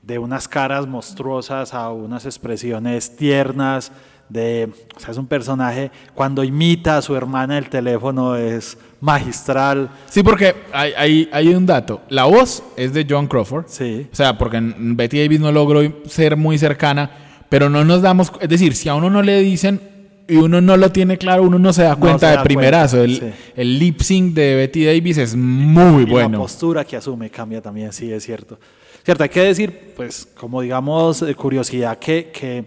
de 0.03 0.19
unas 0.19 0.49
caras 0.49 0.87
monstruosas 0.87 1.75
a 1.75 1.91
unas 1.91 2.25
expresiones 2.25 3.17
tiernas. 3.17 3.93
De, 4.29 4.71
o 4.95 5.01
sea, 5.01 5.11
es 5.11 5.17
un 5.17 5.27
personaje, 5.27 5.91
cuando 6.15 6.45
imita 6.45 6.99
a 6.99 7.03
su 7.03 7.17
hermana 7.17 7.57
el 7.57 7.71
teléfono 7.71 8.37
es 8.37 8.77
magistral. 9.01 9.91
Sí, 10.09 10.23
porque 10.23 10.55
hay, 10.73 10.93
hay, 10.97 11.29
hay 11.33 11.49
un 11.55 11.67
dato. 11.67 12.03
La 12.09 12.25
voz 12.25 12.63
es 12.77 12.93
de 12.93 13.07
John 13.09 13.27
Crawford. 13.27 13.67
Sí. 13.69 14.07
O 14.13 14.15
sea, 14.15 14.37
porque 14.37 14.61
Betty 14.61 15.21
Davis 15.21 15.41
no 15.41 15.53
logró 15.53 15.81
ser 16.07 16.37
muy 16.37 16.59
cercana, 16.59 17.11
pero 17.49 17.69
no 17.69 17.85
nos 17.85 18.03
damos, 18.03 18.33
es 18.41 18.49
decir, 18.49 18.75
si 18.75 18.89
a 18.89 18.95
uno 18.95 19.09
no 19.11 19.23
le 19.23 19.41
dicen 19.41 19.81
y 20.27 20.37
uno 20.37 20.61
no 20.61 20.77
lo 20.77 20.93
tiene 20.93 21.17
claro, 21.17 21.43
uno 21.45 21.59
no 21.59 21.73
se 21.73 21.85
da 21.85 21.91
No 21.95 22.01
cuenta 22.01 22.31
de 22.37 22.39
primerazo. 22.45 22.99
cuenta, 22.99 23.27
el, 23.27 23.33
sí. 23.33 23.39
el 23.57 23.79
lip 23.79 24.01
sync 24.03 24.35
de 24.35 24.57
Betty 24.57 24.85
Davis 24.85 25.17
es 25.19 25.35
muy 25.37 26.03
y 26.03 26.07
la 26.07 26.13
bueno. 26.13 26.39
postura 26.39 26.85
que 26.85 26.97
asume 26.97 27.31
cambia 27.31 27.63
también, 27.63 27.93
sí, 27.93 28.13
es 28.13 28.25
cierto. 28.25 28.59
Cierto, 29.05 29.23
hay 29.23 29.31
que 29.31 29.41
decir, 29.41 29.95
pues, 29.97 30.29
como 30.39 30.61
digamos, 30.61 31.23
eh, 31.23 31.35
curiosidad, 31.35 31.99
que, 31.99 32.31
que, 32.31 32.63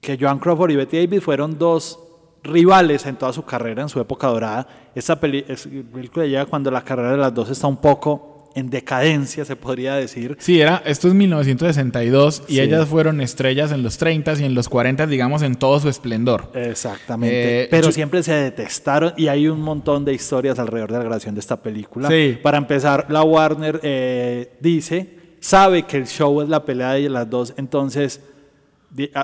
que 0.00 0.16
Joan 0.18 0.38
Crawford 0.38 0.70
y 0.70 0.76
Betty 0.76 0.96
Davis 1.04 1.22
fueron 1.22 1.58
dos 1.58 1.98
rivales 2.46 3.04
en 3.06 3.16
toda 3.16 3.32
su 3.32 3.44
carrera, 3.44 3.82
en 3.82 3.88
su 3.88 4.00
época 4.00 4.26
dorada. 4.28 4.66
Esta 4.94 5.18
es- 5.48 5.68
película 5.92 6.26
llega 6.26 6.46
cuando 6.46 6.70
la 6.70 6.82
carrera 6.82 7.12
de 7.12 7.16
las 7.18 7.34
dos 7.34 7.50
está 7.50 7.66
un 7.66 7.76
poco 7.78 8.32
en 8.54 8.70
decadencia, 8.70 9.44
se 9.44 9.54
podría 9.54 9.96
decir. 9.96 10.34
Sí, 10.40 10.58
era, 10.58 10.82
esto 10.86 11.08
es 11.08 11.14
1962 11.14 12.42
y 12.48 12.54
Sí. 12.54 12.60
ellas 12.60 12.88
fueron 12.88 13.20
estrellas 13.20 13.70
en 13.70 13.82
los 13.82 13.98
30 13.98 14.32
y 14.40 14.44
en 14.44 14.54
los 14.54 14.70
40, 14.70 15.06
digamos, 15.06 15.42
en 15.42 15.56
todo 15.56 15.78
su 15.78 15.90
esplendor. 15.90 16.50
Exactamente. 16.54 17.64
Eh, 17.64 17.68
Pero 17.70 17.88
yo- 17.88 17.92
siempre 17.92 18.22
se 18.22 18.32
detestaron 18.32 19.12
y 19.18 19.28
hay 19.28 19.48
un 19.48 19.60
montón 19.60 20.06
de 20.06 20.14
historias 20.14 20.58
alrededor 20.58 20.90
de 20.90 20.96
la 20.98 21.04
grabación 21.04 21.34
de 21.34 21.40
esta 21.40 21.60
película. 21.60 22.08
Sí. 22.08 22.38
Para 22.42 22.56
empezar, 22.56 23.06
la 23.10 23.22
Warner 23.22 23.78
eh, 23.82 24.56
dice, 24.60 25.18
sabe 25.38 25.82
que 25.82 25.98
el 25.98 26.06
show 26.06 26.40
es 26.40 26.48
la 26.48 26.64
pelea 26.64 26.92
de 26.92 27.10
las 27.10 27.28
dos, 27.28 27.52
entonces, 27.58 28.22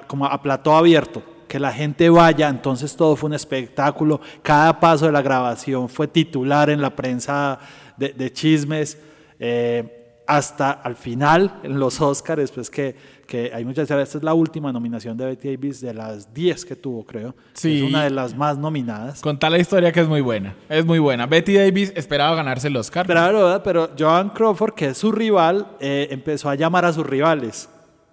como 0.09 0.26
a 0.26 0.43
plató 0.43 0.76
abierto, 0.76 1.23
que 1.52 1.61
la 1.61 1.71
gente 1.71 2.09
vaya, 2.09 2.49
entonces 2.49 2.97
todo 2.97 3.14
fue 3.14 3.26
un 3.28 3.35
espectáculo, 3.35 4.23
cada 4.40 4.80
paso 4.80 5.04
de 5.04 5.12
la 5.12 5.21
grabación 5.21 5.87
fue 5.87 6.09
titular 6.09 6.71
en 6.71 6.80
la 6.80 6.97
prensa 6.97 7.59
de, 7.99 8.09
de 8.14 8.32
chismes. 8.32 8.97
eh, 9.38 9.99
hasta 10.26 10.71
al 10.71 10.97
final, 10.97 11.61
en 11.62 11.78
los 11.78 12.00
Oscars, 12.00 12.40
después 12.40 12.71
que, 12.71 12.97
que 13.26 13.50
hay 13.52 13.66
muchas, 13.66 13.90
esta 13.90 14.16
es 14.18 14.25
la 14.25 14.32
última 14.32 14.73
nominación 14.73 15.14
de 15.14 15.26
Betty 15.26 15.54
Davis 15.54 15.82
de 15.82 15.92
las 15.92 16.32
10 16.32 16.64
que 16.64 16.75
tuvo, 16.75 17.04
creo. 17.04 17.35
Sí. 17.52 17.78
Es 17.78 17.82
una 17.82 18.04
de 18.04 18.11
las 18.11 18.35
más 18.35 18.56
nominadas. 18.56 19.21
Contar 19.21 19.50
la 19.52 19.59
historia 19.59 19.92
que 19.92 20.00
es 20.00 20.09
muy 20.09 20.23
buena. 20.23 20.54
Es 20.71 20.87
muy 20.87 21.00
buena. 21.00 21.26
Betty 21.26 21.52
Davis 21.54 21.92
esperaba 21.94 22.35
ganarse 22.35 22.68
el 22.68 22.76
Oscar. 22.78 23.06
Pero, 23.06 23.61
pero 23.62 23.90
Joan 23.99 24.30
Crawford, 24.30 24.73
que 24.73 24.87
es 24.87 24.97
su 24.97 25.12
rival, 25.12 25.66
eh, 25.80 26.09
empezó 26.11 26.49
a 26.49 26.54
llamar 26.54 26.87
a 26.87 26.94
sus 26.94 27.04
rivales, 27.04 27.68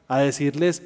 a 0.09 0.19
decirles, 0.19 0.83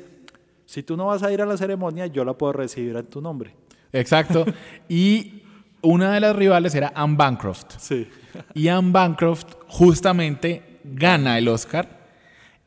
si 0.66 0.84
tú 0.84 0.98
no 0.98 1.08
vas 1.08 1.24
a 1.24 1.32
ir 1.32 1.42
a 1.42 1.46
la 1.46 1.58
ceremonia, 1.58 2.08
yo 2.08 2.24
la 2.26 2.34
puedo 2.34 2.54
recibir 2.54 2.96
en 2.96 3.06
tu 3.06 3.22
nombre. 3.22 3.56
Exacto. 3.92 4.46
y 4.90 5.44
una 5.82 6.14
de 6.14 6.20
las 6.20 6.36
rivales 6.36 6.74
era 6.76 6.92
Anne 6.96 7.16
Bancroft. 7.16 7.78
Sí. 7.78 8.08
Y 8.54 8.68
Anne 8.68 8.92
Bancroft 8.92 9.46
justamente 9.68 10.80
gana 10.84 11.38
el 11.38 11.48
Oscar 11.48 12.04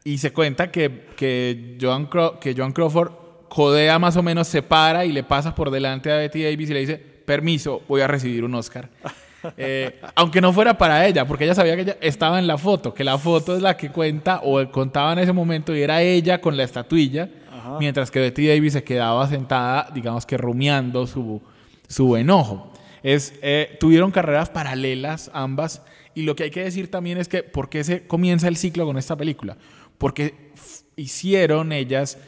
y 0.05 0.19
se 0.19 0.33
cuenta 0.33 0.71
que, 0.71 1.07
que, 1.17 1.77
Joan, 1.81 2.09
que 2.41 2.55
Joan 2.57 2.73
Crawford 2.73 3.13
codea 3.49 3.99
más 3.99 4.17
o 4.17 4.23
menos, 4.23 4.47
se 4.47 4.63
para 4.63 5.05
y 5.05 5.13
le 5.13 5.23
pasa 5.23 5.55
por 5.55 5.71
delante 5.71 6.13
a 6.13 6.17
Betty 6.17 6.45
Davis 6.45 6.71
y 6.71 6.75
le 6.75 6.81
dice, 6.81 6.97
permiso, 6.97 7.83
voy 7.89 8.03
a 8.03 8.07
recibir 8.07 8.45
un 8.45 8.55
Oscar. 8.55 8.89
Eh, 9.57 10.01
aunque 10.17 10.41
no 10.41 10.53
fuera 10.53 10.77
para 10.77 11.07
ella, 11.07 11.25
porque 11.25 11.45
ella 11.45 11.55
sabía 11.55 11.77
que 11.77 11.83
ella 11.83 11.97
estaba 12.01 12.41
en 12.41 12.49
la 12.49 12.59
foto, 12.59 12.93
que 12.93 13.05
la 13.05 13.17
foto 13.17 13.55
es 13.55 13.63
la 13.63 13.77
que 13.77 13.91
cuenta 13.91 14.41
o 14.43 14.69
contaba 14.73 15.13
en 15.13 15.21
ese 15.21 15.33
momento 15.33 15.77
y 15.77 15.83
era 15.83 16.03
ella 16.03 16.41
con 16.41 16.57
la 16.57 16.65
estatuilla, 16.65 17.29
mientras 17.79 18.11
que 18.11 18.21
Betty 18.21 18.49
Davis 18.49 18.73
se 18.73 18.85
quedaba 18.85 19.29
sentada, 19.29 19.91
digamos 19.95 20.27
que 20.27 20.37
rumiando 20.37 21.07
su, 21.07 21.43
su 21.89 22.17
enojo. 22.17 22.73
Es, 23.03 23.35
eh, 23.43 23.77
tuvieron 23.79 24.11
carreras 24.11 24.51
paralelas 24.51 25.31
ambas 25.33 25.83
y 26.15 26.23
lo 26.23 26.35
que 26.35 26.45
hay 26.45 26.51
que 26.51 26.65
decir 26.65 26.91
también 26.91 27.19
es 27.19 27.29
que 27.29 27.43
¿por 27.43 27.69
qué 27.69 27.85
se 27.85 28.07
comienza 28.07 28.49
el 28.49 28.57
ciclo 28.57 28.87
con 28.87 28.97
esta 28.97 29.17
película? 29.17 29.57
Porque 29.99 30.53
hicieron 30.97 31.73
ellas 31.73 32.19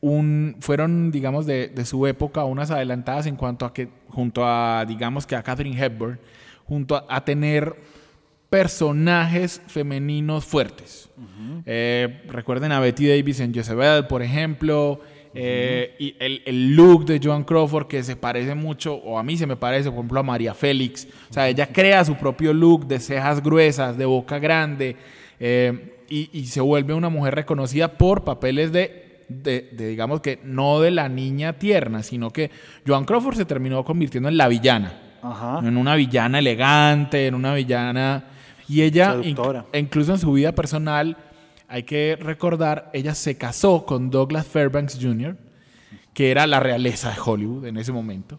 un, 0.00 0.56
fueron, 0.60 1.10
digamos, 1.10 1.46
de, 1.46 1.68
de 1.68 1.84
su 1.84 2.06
época 2.06 2.44
unas 2.44 2.70
adelantadas 2.70 3.26
en 3.26 3.36
cuanto 3.36 3.66
a 3.66 3.72
que, 3.72 3.88
junto 4.08 4.46
a, 4.46 4.84
digamos 4.86 5.26
que 5.26 5.34
a 5.34 5.42
Catherine 5.42 5.82
Hepburn, 5.82 6.20
junto 6.64 7.04
a 7.08 7.24
tener 7.24 7.76
personajes 8.50 9.60
femeninos 9.66 10.44
fuertes. 10.44 11.10
Eh, 11.66 12.22
recuerden 12.28 12.72
a 12.72 12.80
Betty 12.80 13.08
Davis 13.08 13.40
en 13.40 13.52
Jezebel, 13.52 14.06
por 14.06 14.22
ejemplo, 14.22 15.00
eh, 15.34 15.94
y 15.98 16.16
el, 16.18 16.42
el 16.46 16.74
look 16.74 17.04
de 17.04 17.20
Joan 17.22 17.44
Crawford 17.44 17.86
que 17.86 18.02
se 18.02 18.16
parece 18.16 18.54
mucho, 18.54 18.94
o 18.94 19.18
a 19.18 19.22
mí 19.22 19.36
se 19.36 19.46
me 19.46 19.56
parece, 19.56 19.90
por 19.90 19.98
ejemplo, 19.98 20.20
a 20.20 20.22
María 20.22 20.54
Félix. 20.54 21.06
O 21.30 21.32
sea, 21.32 21.48
ella 21.48 21.66
crea 21.66 22.04
su 22.04 22.16
propio 22.16 22.54
look 22.54 22.86
de 22.86 23.00
cejas 23.00 23.42
gruesas, 23.42 23.98
de 23.98 24.06
boca 24.06 24.38
grande, 24.38 24.96
eh, 25.38 25.96
y, 26.08 26.30
y 26.32 26.46
se 26.46 26.62
vuelve 26.62 26.94
una 26.94 27.10
mujer 27.10 27.34
reconocida 27.34 27.98
por 27.98 28.24
papeles 28.24 28.72
de, 28.72 29.24
de, 29.28 29.68
de, 29.72 29.88
digamos 29.88 30.22
que, 30.22 30.38
no 30.42 30.80
de 30.80 30.90
la 30.90 31.10
niña 31.10 31.58
tierna, 31.58 32.02
sino 32.02 32.30
que 32.30 32.50
Joan 32.86 33.04
Crawford 33.04 33.36
se 33.36 33.44
terminó 33.44 33.84
convirtiendo 33.84 34.30
en 34.30 34.38
la 34.38 34.48
villana 34.48 35.07
Ajá. 35.22 35.60
en 35.66 35.76
una 35.76 35.94
villana 35.94 36.38
elegante, 36.38 37.26
en 37.26 37.34
una 37.34 37.54
villana... 37.54 38.24
Y 38.70 38.82
ella, 38.82 39.14
inc- 39.22 39.34
incluso 39.72 40.12
en 40.12 40.18
su 40.18 40.30
vida 40.32 40.52
personal, 40.52 41.16
hay 41.68 41.84
que 41.84 42.18
recordar, 42.20 42.90
ella 42.92 43.14
se 43.14 43.38
casó 43.38 43.86
con 43.86 44.10
Douglas 44.10 44.46
Fairbanks 44.46 44.98
Jr., 45.00 45.38
que 46.12 46.30
era 46.30 46.46
la 46.46 46.60
realeza 46.60 47.10
de 47.10 47.16
Hollywood 47.24 47.64
en 47.64 47.78
ese 47.78 47.92
momento. 47.92 48.38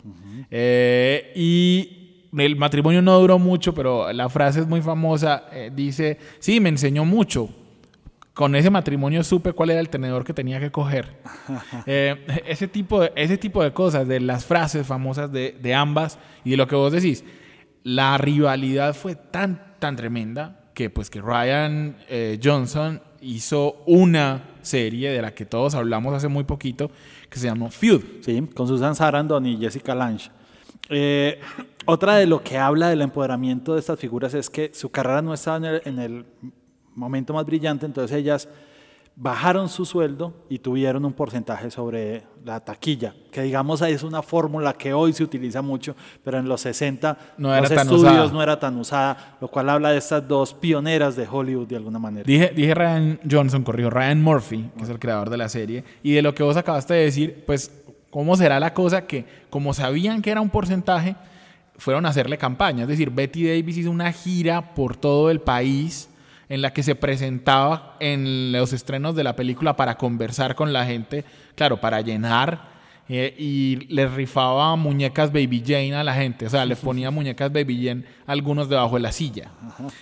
Eh, 0.52 1.32
y 1.36 2.28
el 2.38 2.56
matrimonio 2.58 3.02
no 3.02 3.20
duró 3.20 3.40
mucho, 3.40 3.74
pero 3.74 4.12
la 4.14 4.30
frase 4.30 4.60
es 4.60 4.68
muy 4.68 4.82
famosa. 4.82 5.46
eh, 5.52 5.72
dice, 5.74 6.20
sí, 6.40 6.60
me 6.60 6.70
enseñó 6.70 7.06
mucho. 7.06 7.50
Con 8.40 8.56
ese 8.56 8.70
matrimonio 8.70 9.22
supe 9.26 9.52
cuál 9.52 9.72
era 9.72 9.82
el 9.82 9.90
tenedor 9.90 10.24
que 10.24 10.34
tenía 10.34 10.62
que 10.62 10.72
coger. 10.72 11.18
Eh, 11.86 12.26
ese, 12.46 12.70
tipo 12.70 13.02
de, 13.02 13.12
ese 13.16 13.38
tipo 13.38 13.62
de 13.62 13.74
cosas, 13.74 14.08
de 14.08 14.22
las 14.22 14.46
frases 14.46 14.88
famosas 14.88 15.30
de, 15.30 15.58
de 15.62 15.74
ambas 15.74 16.18
y 16.46 16.52
de 16.52 16.58
lo 16.58 16.66
que 16.66 16.76
vos 16.76 16.94
decís. 16.94 17.26
La 17.84 18.18
rivalidad 18.18 18.96
fue 18.96 19.16
tan, 19.16 19.76
tan 19.80 19.98
tremenda 19.98 20.72
que 20.74 20.90
pues 20.90 21.10
que 21.10 21.20
Ryan 21.20 21.98
eh, 22.08 22.40
Johnson 22.42 23.02
hizo 23.20 23.84
una 23.86 24.44
serie 24.62 25.12
de 25.12 25.22
la 25.22 25.34
que 25.34 25.46
todos 25.46 25.76
hablamos 25.76 26.14
hace 26.14 26.30
muy 26.30 26.46
poquito 26.46 26.90
que 27.30 27.40
se 27.40 27.48
llamó 27.48 27.70
Feud. 27.70 28.02
Sí, 28.22 28.48
con 28.56 28.70
Susan 28.70 28.96
Sarandon 28.96 29.46
y 29.48 29.58
Jessica 29.58 29.94
Lange. 29.94 30.30
Eh, 30.90 31.42
otra 31.86 32.16
de 32.16 32.26
lo 32.26 32.42
que 32.42 32.58
habla 32.58 32.88
del 32.88 33.02
empoderamiento 33.02 33.74
de 33.74 33.82
estas 33.82 34.00
figuras 34.00 34.34
es 34.34 34.50
que 34.50 34.72
su 34.74 34.92
carrera 34.92 35.22
no 35.22 35.34
estaba 35.34 35.58
en 35.58 35.66
el, 35.66 35.82
en 35.84 36.00
el 36.00 36.26
momento 37.00 37.34
más 37.34 37.46
brillante, 37.46 37.86
entonces 37.86 38.16
ellas 38.18 38.48
bajaron 39.22 39.68
su 39.68 39.86
sueldo 39.86 40.34
y 40.50 40.60
tuvieron 40.60 41.04
un 41.04 41.12
porcentaje 41.12 41.70
sobre 41.70 42.24
la 42.46 42.62
taquilla, 42.62 43.14
que 43.32 43.42
digamos 43.42 43.82
es 43.82 44.04
una 44.04 44.22
fórmula 44.22 44.72
que 44.72 44.94
hoy 44.94 45.12
se 45.12 45.26
utiliza 45.26 45.62
mucho, 45.62 45.94
pero 46.24 46.40
en 46.40 46.48
los 46.48 46.62
60 46.62 47.18
No 47.38 47.54
era 47.54 47.64
los 47.64 47.72
estudios 47.72 48.32
no 48.32 48.42
era 48.42 48.58
tan 48.58 48.78
usada, 48.78 49.38
lo 49.42 49.50
cual 49.50 49.70
habla 49.70 49.92
de 49.92 49.98
estas 49.98 50.26
dos 50.26 50.54
pioneras 50.54 51.18
de 51.18 51.28
Hollywood 51.30 51.68
de 51.68 51.76
alguna 51.76 52.00
manera. 52.00 52.24
Dije, 52.26 52.54
dije 52.56 52.74
Ryan 52.74 53.20
Johnson, 53.30 53.64
corrijo, 53.64 53.90
Ryan 53.90 54.22
Murphy, 54.22 54.70
que 54.78 54.84
es 54.84 54.90
el 54.90 55.00
creador 55.00 55.30
de 55.30 55.38
la 55.38 55.50
serie, 55.50 55.84
y 56.02 56.14
de 56.14 56.22
lo 56.22 56.34
que 56.34 56.44
vos 56.44 56.56
acabaste 56.56 56.94
de 56.94 57.04
decir, 57.04 57.44
pues, 57.46 57.74
¿cómo 58.10 58.38
será 58.38 58.58
la 58.58 58.74
cosa 58.74 59.06
que, 59.06 59.26
como 59.50 59.74
sabían 59.74 60.22
que 60.22 60.32
era 60.32 60.40
un 60.40 60.50
porcentaje, 60.50 61.18
fueron 61.78 62.06
a 62.06 62.10
hacerle 62.10 62.38
campaña? 62.38 62.84
Es 62.84 62.88
decir, 62.88 63.10
Betty 63.10 63.46
Davis 63.46 63.80
hizo 63.80 63.92
una 63.92 64.14
gira 64.14 64.74
por 64.74 64.96
todo 64.96 65.30
el 65.30 65.42
país 65.42 66.10
en 66.50 66.64
la 66.64 66.74
que 66.74 66.84
se 66.84 66.96
presentaba 66.96 67.96
en 68.00 68.52
los 68.52 68.74
estrenos 68.74 69.16
de 69.16 69.24
la 69.24 69.36
película 69.36 69.76
para 69.76 69.96
conversar 69.96 70.56
con 70.56 70.74
la 70.74 70.86
gente, 70.86 71.24
claro, 71.56 71.80
para 71.80 72.02
llenar 72.02 72.80
eh, 73.08 73.36
y 73.38 73.88
les 73.88 74.12
rifaba 74.12 74.76
muñecas 74.76 75.32
Baby 75.32 75.64
Jane 75.66 75.96
a 75.96 76.04
la 76.04 76.14
gente, 76.14 76.48
o 76.48 76.50
sea, 76.50 76.66
les 76.66 76.80
ponía 76.80 77.12
muñecas 77.12 77.52
Baby 77.52 77.86
Jane 77.86 78.04
algunos 78.26 78.68
debajo 78.68 78.96
de 78.96 79.02
la 79.02 79.12
silla. 79.12 79.52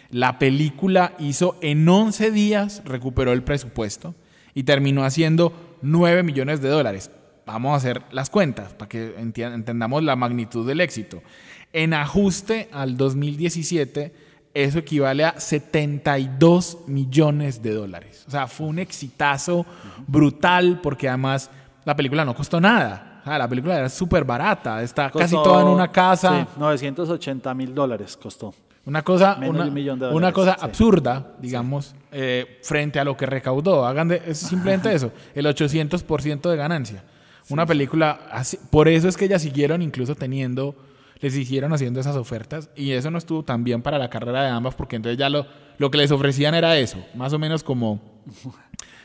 La 0.10 0.40
película 0.40 1.14
hizo 1.20 1.58
en 1.62 1.88
11 1.88 2.32
días, 2.32 2.82
recuperó 2.86 3.34
el 3.34 3.44
presupuesto 3.44 4.16
y 4.54 4.64
terminó 4.64 5.04
haciendo 5.04 5.78
9 5.82 6.24
millones 6.24 6.62
de 6.62 6.70
dólares. 6.70 7.12
Vamos 7.46 7.74
a 7.74 7.76
hacer 7.78 8.02
las 8.12 8.30
cuentas 8.30 8.74
para 8.74 8.90
que 8.90 9.16
entendamos 9.18 10.04
la 10.04 10.18
magnitud 10.18 10.68
del 10.68 10.82
éxito. 10.82 11.24
En 11.72 11.94
ajuste 11.94 12.68
al 12.74 12.98
2017, 12.98 14.14
eso 14.54 14.80
equivale 14.80 15.24
a 15.26 15.40
72 15.40 16.78
millones 16.88 17.62
de 17.62 17.74
dólares. 17.74 18.24
O 18.28 18.32
sea, 18.32 18.48
fue 18.48 18.68
un 18.68 18.80
exitazo 18.80 19.66
brutal 20.08 20.80
porque 20.82 21.08
además 21.08 21.50
la 21.86 21.96
película 21.96 22.26
no 22.26 22.36
costó 22.36 22.60
nada. 22.60 23.22
O 23.22 23.30
sea, 23.30 23.38
la 23.38 23.48
película 23.48 23.78
era 23.78 23.90
súper 23.90 24.24
barata, 24.24 24.82
está 24.82 25.10
casi 25.12 25.36
toda 25.36 25.62
en 25.62 25.68
una 25.68 25.92
casa. 25.92 26.42
Sí, 26.54 26.60
980 26.60 27.54
mil 27.54 27.74
dólares 27.76 28.16
costó. 28.18 28.54
Una 28.86 29.02
cosa, 29.04 29.36
Menos 29.36 29.56
una, 29.56 29.64
de 29.66 29.70
un 29.70 29.74
millón 29.74 30.00
de 30.00 30.06
una 30.06 30.14
dólares, 30.14 30.34
cosa 30.34 30.54
sí. 30.54 30.60
absurda, 30.66 31.34
digamos, 31.42 31.94
eh, 32.10 32.60
frente 32.64 33.00
a 33.00 33.04
lo 33.04 33.18
que 33.18 33.26
recaudó. 33.26 33.86
Hagan 33.86 34.08
de, 34.08 34.22
es 34.26 34.38
simplemente 34.38 34.94
eso, 34.96 35.12
el 35.36 35.46
800% 35.46 36.50
de 36.50 36.56
ganancia. 36.56 37.04
Una 37.50 37.66
película, 37.66 38.22
así- 38.32 38.58
por 38.72 38.88
eso 38.88 39.10
es 39.10 39.18
que 39.18 39.26
ellas 39.26 39.42
siguieron 39.42 39.82
incluso 39.82 40.16
teniendo, 40.16 40.74
les 41.20 41.36
hicieron 41.36 41.74
haciendo 41.74 42.00
esas 42.00 42.16
ofertas 42.16 42.70
y 42.76 42.92
eso 42.92 43.12
no 43.12 43.18
estuvo 43.18 43.44
tan 43.44 43.64
bien 43.64 43.82
para 43.82 43.98
la 43.98 44.10
carrera 44.10 44.44
de 44.44 44.50
ambas 44.50 44.76
porque 44.76 44.96
entonces 44.96 45.18
ya 45.18 45.30
lo, 45.30 45.46
lo 45.78 45.92
que 45.92 45.98
les 45.98 46.12
ofrecían 46.12 46.54
era 46.54 46.78
eso, 46.78 47.04
más 47.16 47.34
o 47.34 47.40
menos 47.40 47.64
como 47.64 48.02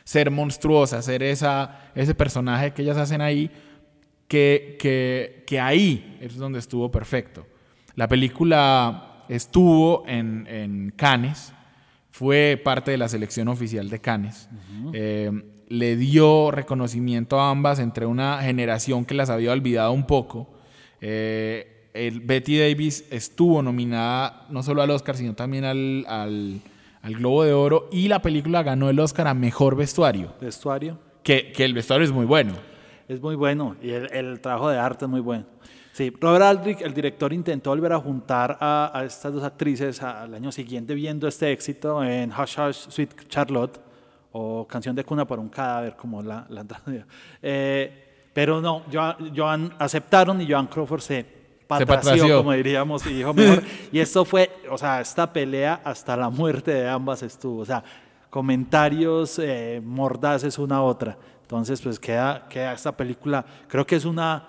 ser 0.04 0.30
monstruosa, 0.30 1.00
ser 1.02 1.22
esa, 1.22 1.90
ese 1.94 2.14
personaje 2.14 2.72
que 2.72 2.82
ellas 2.82 2.96
hacen 2.96 3.20
ahí, 3.20 3.50
que, 4.28 4.76
que, 4.80 5.44
que 5.46 5.60
ahí 5.60 6.18
es 6.20 6.36
donde 6.36 6.58
estuvo 6.58 6.90
perfecto. 6.90 7.46
La 7.94 8.08
película 8.08 9.24
estuvo 9.28 10.04
en, 10.06 10.46
en 10.48 10.92
Cannes, 10.96 11.52
fue 12.10 12.60
parte 12.62 12.90
de 12.90 12.98
la 12.98 13.08
selección 13.08 13.48
oficial 13.48 13.88
de 13.88 14.00
Cannes. 14.00 14.48
Eh, 14.92 15.30
le 15.68 15.96
dio 15.96 16.50
reconocimiento 16.50 17.40
a 17.40 17.50
ambas 17.50 17.78
entre 17.78 18.04
una 18.04 18.42
generación 18.42 19.06
que 19.06 19.14
las 19.14 19.30
había 19.30 19.52
olvidado 19.52 19.92
un 19.92 20.06
poco. 20.06 20.50
Eh, 21.00 21.71
el 21.94 22.20
Betty 22.20 22.58
Davis 22.58 23.04
estuvo 23.10 23.62
nominada 23.62 24.46
no 24.50 24.62
solo 24.62 24.82
al 24.82 24.90
Oscar, 24.90 25.16
sino 25.16 25.34
también 25.34 25.64
al, 25.64 26.04
al, 26.08 26.60
al 27.02 27.14
Globo 27.14 27.44
de 27.44 27.52
Oro 27.52 27.88
y 27.92 28.08
la 28.08 28.22
película 28.22 28.62
ganó 28.62 28.88
el 28.90 28.98
Oscar 29.00 29.28
a 29.28 29.34
Mejor 29.34 29.76
Vestuario, 29.76 30.32
Vestuario. 30.40 30.98
que, 31.22 31.52
que 31.52 31.64
el 31.64 31.74
vestuario 31.74 32.04
es 32.06 32.12
muy 32.12 32.24
bueno. 32.26 32.54
Es 33.08 33.20
muy 33.20 33.34
bueno 33.34 33.76
y 33.82 33.90
el, 33.90 34.10
el 34.12 34.40
trabajo 34.40 34.70
de 34.70 34.78
arte 34.78 35.04
es 35.04 35.10
muy 35.10 35.20
bueno. 35.20 35.44
Sí, 35.92 36.10
Robert 36.18 36.42
Aldrich, 36.44 36.80
el 36.80 36.94
director, 36.94 37.34
intentó 37.34 37.68
volver 37.68 37.92
a 37.92 37.98
juntar 37.98 38.56
a, 38.58 38.90
a 38.94 39.04
estas 39.04 39.30
dos 39.34 39.44
actrices 39.44 40.02
al 40.02 40.32
año 40.32 40.50
siguiente 40.50 40.94
viendo 40.94 41.28
este 41.28 41.52
éxito 41.52 42.02
en 42.02 42.30
Hush 42.32 42.58
Hush 42.58 42.88
Sweet 42.88 43.28
Charlotte 43.28 43.78
o 44.32 44.66
Canción 44.66 44.96
de 44.96 45.04
cuna 45.04 45.26
por 45.26 45.38
un 45.38 45.50
cadáver, 45.50 45.94
como 45.94 46.22
la, 46.22 46.46
la. 46.48 46.64
Eh, 47.42 48.28
pero 48.32 48.62
no, 48.62 48.84
Joan, 48.90 49.16
Joan- 49.36 49.74
aceptaron 49.78 50.40
y 50.40 50.50
Joan 50.50 50.66
Crawford 50.68 51.00
se 51.02 51.41
patració, 51.78 52.12
patració. 52.12 52.36
como 52.38 52.52
diríamos, 52.52 53.06
y 53.10 53.14
dijo 53.14 53.34
mejor. 53.34 53.62
y 53.90 53.98
esto 53.98 54.24
fue, 54.24 54.50
o 54.70 54.78
sea, 54.78 55.00
esta 55.00 55.32
pelea 55.32 55.80
hasta 55.84 56.16
la 56.16 56.30
muerte 56.30 56.72
de 56.72 56.88
ambas 56.88 57.22
estuvo. 57.22 57.60
O 57.60 57.64
sea, 57.64 57.82
comentarios 58.30 59.38
eh, 59.38 59.80
mordaces 59.84 60.58
una 60.58 60.76
a 60.76 60.82
otra. 60.82 61.16
Entonces, 61.42 61.80
pues 61.82 61.98
queda, 61.98 62.46
queda 62.48 62.72
esta 62.72 62.96
película, 62.96 63.44
creo 63.68 63.86
que 63.86 63.96
es 63.96 64.04
una 64.04 64.48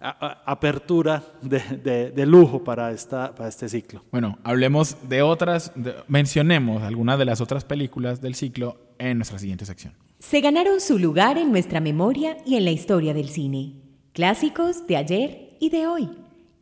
apertura 0.00 1.22
de, 1.40 2.26
lujo 2.26 2.62
para, 2.62 2.92
esta, 2.92 3.34
para 3.34 3.48
este 3.48 3.68
ciclo. 3.68 4.02
Bueno, 4.12 4.38
hablemos 4.44 4.96
de 5.08 5.22
otras, 5.22 5.72
mencionemos 6.08 6.82
algunas 6.82 7.18
de 7.18 7.24
las 7.24 7.40
otras 7.40 7.64
películas 7.64 8.20
del 8.20 8.34
ciclo 8.34 8.76
en 8.98 9.18
nuestra 9.18 9.38
siguiente 9.38 9.64
sección. 9.64 9.94
Se 10.18 10.40
ganaron 10.40 10.80
su 10.80 10.98
lugar 10.98 11.38
en 11.38 11.50
nuestra 11.50 11.80
memoria 11.80 12.36
y 12.44 12.56
en 12.56 12.64
la 12.64 12.70
historia 12.70 13.14
del 13.14 13.28
cine. 13.30 13.76
Clásicos 14.12 14.86
de 14.86 14.96
ayer 14.96 15.56
y 15.60 15.70
de 15.70 15.86
hoy, 15.86 16.10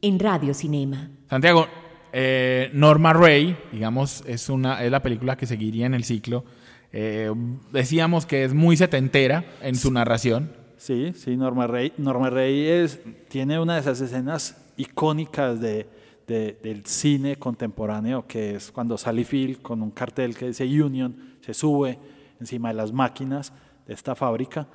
en 0.02 0.18
Radio 0.18 0.52
Cinema. 0.52 1.10
Santiago, 1.30 1.66
eh, 2.12 2.70
Norma 2.74 3.12
Ray, 3.12 3.56
digamos, 3.72 4.22
es, 4.26 4.48
una, 4.48 4.84
es 4.84 4.90
la 4.90 5.02
película 5.02 5.36
que 5.36 5.46
seguiría 5.46 5.86
en 5.86 5.94
el 5.94 6.04
ciclo. 6.04 6.44
Eh, 6.92 7.32
decíamos 7.72 8.26
que 8.26 8.44
es 8.44 8.52
muy 8.52 8.76
setentera 8.76 9.44
en 9.62 9.76
su 9.76 9.90
narración. 9.90 10.52
Sí, 10.76 11.12
sí, 11.14 11.36
Norma 11.36 11.68
Rey. 11.68 11.92
Norma 11.96 12.28
Rey 12.28 12.66
es, 12.66 13.00
tiene 13.28 13.60
una 13.60 13.74
de 13.74 13.80
esas 13.80 14.00
escenas 14.00 14.62
icónicas 14.76 15.60
de, 15.60 15.86
del 16.26 16.84
cine 16.86 17.36
contemporáneo, 17.36 18.26
que 18.26 18.56
es 18.56 18.72
cuando 18.72 18.98
Sally 18.98 19.24
Field 19.24 19.62
con 19.62 19.80
un 19.80 19.90
cartel 19.90 20.36
que 20.36 20.48
dice 20.48 20.64
Union 20.64 21.36
se 21.40 21.54
sube 21.54 21.98
encima 22.40 22.68
de 22.68 22.74
las 22.74 22.92
máquinas 22.92 23.52
de 23.86 23.94
esta 23.94 24.14
fábrica. 24.14 24.66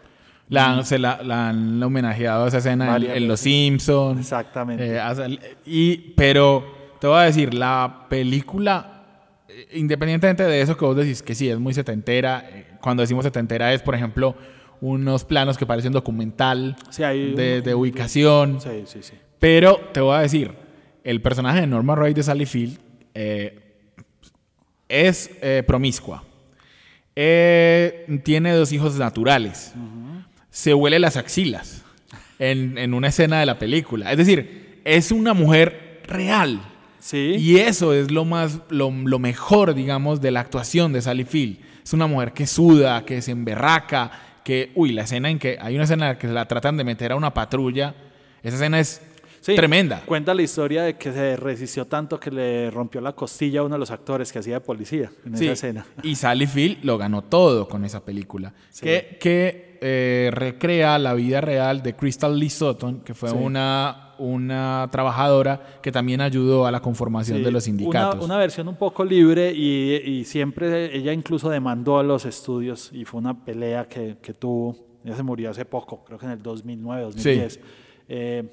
La, 0.50 0.84
se 0.84 0.98
la, 0.98 1.20
han 1.50 1.82
homenajeado 1.84 2.46
a 2.46 2.48
esa 2.48 2.60
escena 2.60 2.96
en, 2.98 3.28
Los 3.28 3.42
Simpsons. 3.42 4.22
Exactamente. 4.22 4.98
Eh, 4.98 5.40
y, 5.66 5.98
pero 6.16 6.96
te 7.00 7.08
voy 7.08 7.20
a 7.20 7.24
decir, 7.24 7.54
la 7.54 8.06
película, 8.10 9.04
eh, 9.50 9.68
independientemente 9.74 10.44
de 10.44 10.62
eso 10.62 10.78
que 10.78 10.86
vos 10.86 10.96
decís, 10.96 11.22
que 11.22 11.36
sí, 11.36 11.50
es 11.50 11.60
muy 11.60 11.74
setentera, 11.74 12.46
eh, 12.50 12.68
cuando 12.82 13.02
decimos 13.02 13.26
setentera 13.26 13.74
es, 13.74 13.82
por 13.82 13.96
ejemplo, 13.96 14.36
unos 14.80 15.24
planos 15.26 15.58
que 15.58 15.66
parecen 15.66 15.92
documental 15.92 16.76
de, 16.98 17.74
ubicación. 17.76 18.62
Sí, 18.62 18.84
sí, 18.86 19.00
sí. 19.02 19.14
Pero 19.40 19.80
te 19.92 20.00
voy 20.00 20.16
a 20.16 20.20
decir, 20.20 20.54
el 21.04 21.22
personaje 21.22 21.62
de 21.62 21.68
Norma 21.68 21.96
Roy 21.96 22.14
de 22.14 22.24
Sally 22.24 22.46
Field 22.46 22.80
eh, 23.14 23.60
es 24.88 25.32
eh, 25.42 25.64
promiscua. 25.66 26.24
Tiene 27.16 28.52
dos 28.52 28.72
hijos 28.72 28.96
naturales. 28.98 29.74
Se 30.58 30.74
huele 30.74 30.98
las 30.98 31.18
axilas 31.18 31.84
en, 32.40 32.92
una 32.96 33.10
escena 33.10 33.40
de 33.40 33.46
la 33.46 33.60
película. 33.60 34.12
Es 34.12 34.18
decir, 34.18 34.82
es 34.86 35.12
una 35.12 35.36
mujer 35.36 36.02
real. 36.08 36.64
Sí. 37.00 37.36
Y 37.38 37.58
eso 37.58 37.94
es 37.94 38.10
lo 38.10 38.26
más, 38.26 38.62
lo, 38.70 38.90
lo 38.90 39.20
mejor, 39.20 39.76
digamos, 39.76 40.20
de 40.20 40.32
la 40.32 40.40
actuación 40.40 40.94
de 40.94 41.04
Sally 41.04 41.26
Field. 41.26 41.60
Es 41.84 41.94
una 41.94 42.08
mujer 42.08 42.34
que 42.34 42.48
suda, 42.48 43.06
que 43.06 43.22
se 43.22 43.34
emberraca, 43.34 44.40
que, 44.44 44.72
uy, 44.74 44.94
la 44.94 45.04
escena 45.04 45.30
en 45.30 45.38
que 45.38 45.60
hay 45.62 45.76
una 45.76 45.84
escena 45.84 46.08
en 46.08 46.14
la 46.14 46.18
que 46.18 46.26
la 46.26 46.48
tratan 46.48 46.76
de 46.76 46.84
meter 46.84 47.12
a 47.12 47.18
una 47.18 47.36
patrulla, 47.36 47.94
esa 48.42 48.56
escena 48.56 48.80
es 48.80 49.04
tremenda. 49.56 50.04
Cuenta 50.06 50.34
la 50.34 50.42
historia 50.42 50.84
de 50.84 50.98
que 50.98 51.12
se 51.12 51.36
resistió 51.36 51.86
tanto 51.86 52.20
que 52.20 52.32
le 52.32 52.72
rompió 52.72 53.02
la 53.02 53.14
costilla 53.14 53.62
a 53.62 53.64
uno 53.64 53.76
de 53.76 53.80
los 53.80 53.92
actores 53.92 54.32
que 54.32 54.40
hacía 54.40 54.56
de 54.56 54.62
policía 54.62 55.12
en 55.26 55.36
esa 55.36 55.52
escena. 55.52 55.86
Y 56.04 56.16
Sally 56.16 56.48
Field 56.48 56.84
lo 56.84 56.98
ganó 56.98 57.24
todo 57.24 57.68
con 57.68 57.86
esa 57.86 58.04
película, 58.04 58.54
que, 58.80 59.18
que 59.20 59.78
eh, 59.82 60.30
recrea 60.32 60.98
la 61.00 61.14
vida 61.14 61.42
real 61.42 61.84
de 61.84 61.96
Crystal 61.96 62.38
Lee 62.38 62.50
Sutton, 62.50 63.02
que 63.02 63.14
fue 63.14 63.32
una 63.32 64.04
una 64.20 64.88
trabajadora 64.92 65.80
que 65.82 65.92
también 65.92 66.22
ayudó 66.22 66.66
a 66.66 66.72
la 66.72 66.82
conformación 66.82 67.44
de 67.44 67.52
los 67.52 67.66
sindicatos. 67.66 68.24
Una, 68.24 68.38
versión 68.38 68.68
un 68.68 68.76
poco 68.76 69.04
libre 69.04 69.52
y, 69.52 70.24
siempre 70.26 70.96
ella 70.96 71.14
incluso 71.14 71.50
demandó 71.50 72.00
a 72.00 72.04
los 72.04 72.26
estudios 72.26 72.92
y 72.94 73.06
fue 73.06 73.20
una 73.20 73.46
pelea 73.46 73.88
que, 73.88 74.16
tuvo. 74.38 74.76
Ella 75.04 75.16
se 75.16 75.24
murió 75.24 75.52
hace 75.52 75.66
poco, 75.66 76.04
creo 76.04 76.18
que 76.18 76.26
en 76.26 76.32
el 76.34 76.42
2009, 76.42 77.04
2010. 77.04 77.60
Eh, 78.10 78.44